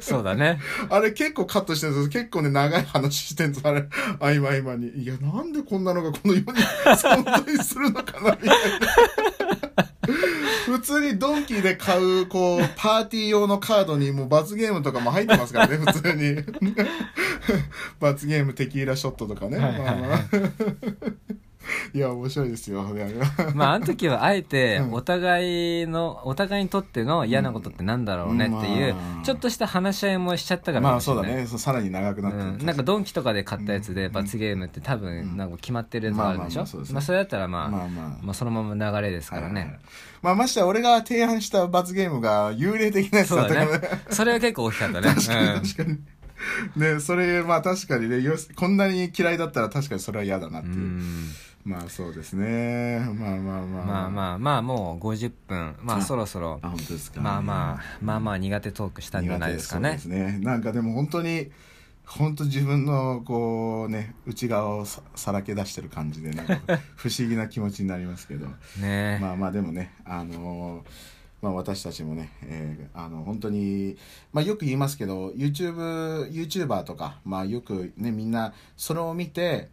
[0.00, 3.86] そうだね あれ結構カットしてるんです結構ね、長い話してるんですあれ、
[4.18, 4.88] 合間合間に。
[5.02, 6.44] いや、なんでこんなのがこの世に
[6.96, 9.92] 存在するのかな、みたいな。
[10.66, 16.42] 普通にドンキーで買う、こう、パーティー用のカードにもう罰ゲームとかも入ってますからね、普通に。
[18.00, 19.58] 罰ゲームテキーラショットとかね。
[19.58, 21.41] はいはいはいまあまあ
[21.94, 22.84] いや、面白いですよ。
[23.54, 24.92] まああの時はあえてうん。
[24.94, 29.24] お互いのお互いにとっての嫌なことってなんだろうねっていうまあ。
[29.24, 31.46] ちょっとした話し合いもしちゃったからまあそうだね。
[31.46, 34.12] さらに長くなってるうん、なんかドンキとかで買ったやつでうん。
[34.12, 38.08] 罰ゲームって多分なんか決まってるやつがあるでしょ、まあそれだったらまあ、まあまあ。
[38.22, 39.78] まあそのまま流れですからね、はいはい
[40.22, 43.88] まあましてや俺が提案した罰ゲームが幽霊的なやつだったからね。
[44.10, 45.08] それは結構大きかったね。
[45.14, 45.98] 確かに確かに。
[46.76, 50.72] ね、それ、まあ確かにね、よこんなに嫌いだったら確かにそれは嫌だなってう。
[50.72, 50.78] いう。
[50.78, 51.28] ん
[51.64, 52.98] まあそうですね。
[53.18, 53.84] まあまあまあ。
[53.84, 57.20] まあまあまあもう50分まああそろそろあ、本当ですか。
[57.20, 60.38] まあまあまあまあ苦手トークしたんじゃないですかねそうですね。
[60.40, 61.50] なんかでも本当に、
[62.04, 66.44] 本当自分のこうね、内側をささらけ出してる感じでね、
[66.96, 68.48] 不思議な気持ちになりますけど。
[68.80, 73.96] ねまあまあでもね、あのーまあ私たちもね、えーあの本当に、
[74.32, 79.68] まあよく言いますけど、YouTube、YouTuber とか、まあよくね、みんなそれを見て、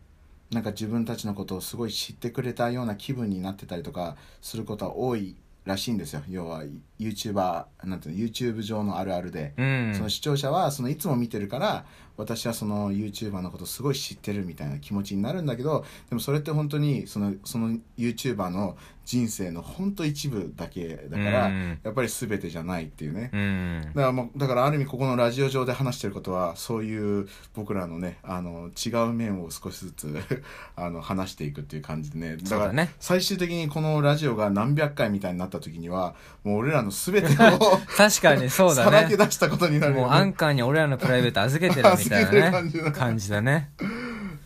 [0.51, 5.35] なんか自分たちのことをすごい知ってくれたような気分になってたりとかすることは多い
[5.65, 6.23] らしいんですよ。
[6.27, 6.63] 要は
[6.99, 9.53] YouTuber、なんていうの、YouTube 上のあるあるで。
[9.57, 9.93] うん。
[9.95, 11.85] その視聴者はそのいつも見てるから
[12.17, 21.79] 私はその YouTuber のことすごい知ってるみたいな気持ちになるんだけどでもそれって本当にそのその YouTuber の人生の本当一部だけだから、うん。
[21.81, 23.81] やっぱり全てじゃないっていうね、うん。
[23.87, 30.15] だからもうだからある意味ここのラジオ上で話してることはそういう僕らのねあの違う面を少しずつ
[30.75, 32.37] あの話していくっていう感じでね。
[32.37, 39.01] だから最終的にこのラジオが何百回みたいになった時にはもう俺らの全てを 確かにそうさだね。
[39.03, 40.05] らけ出したことになるよね。
[40.05, 43.69] もうアンカーに俺らのプライベート預けてるみたいなね感じだ感じだね。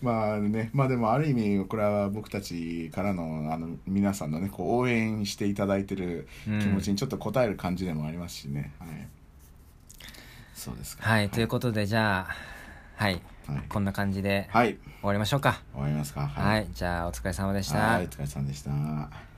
[0.01, 8.89] まあね、まあでもある意味これは僕たちからのあの皆さんのねこう応援していただいてる気持ちにちょっと応える感じでもありますしね、はい。
[10.53, 11.09] そうですか。
[11.09, 12.35] はいということでじゃあ
[13.01, 13.21] はい。
[13.47, 15.61] はい、こんな感じではい、終わりましょうか。
[15.73, 16.27] 終わりますか。
[16.27, 17.77] はい、じゃあお疲れ様でした。
[17.77, 19.32] はいお疲れ様でした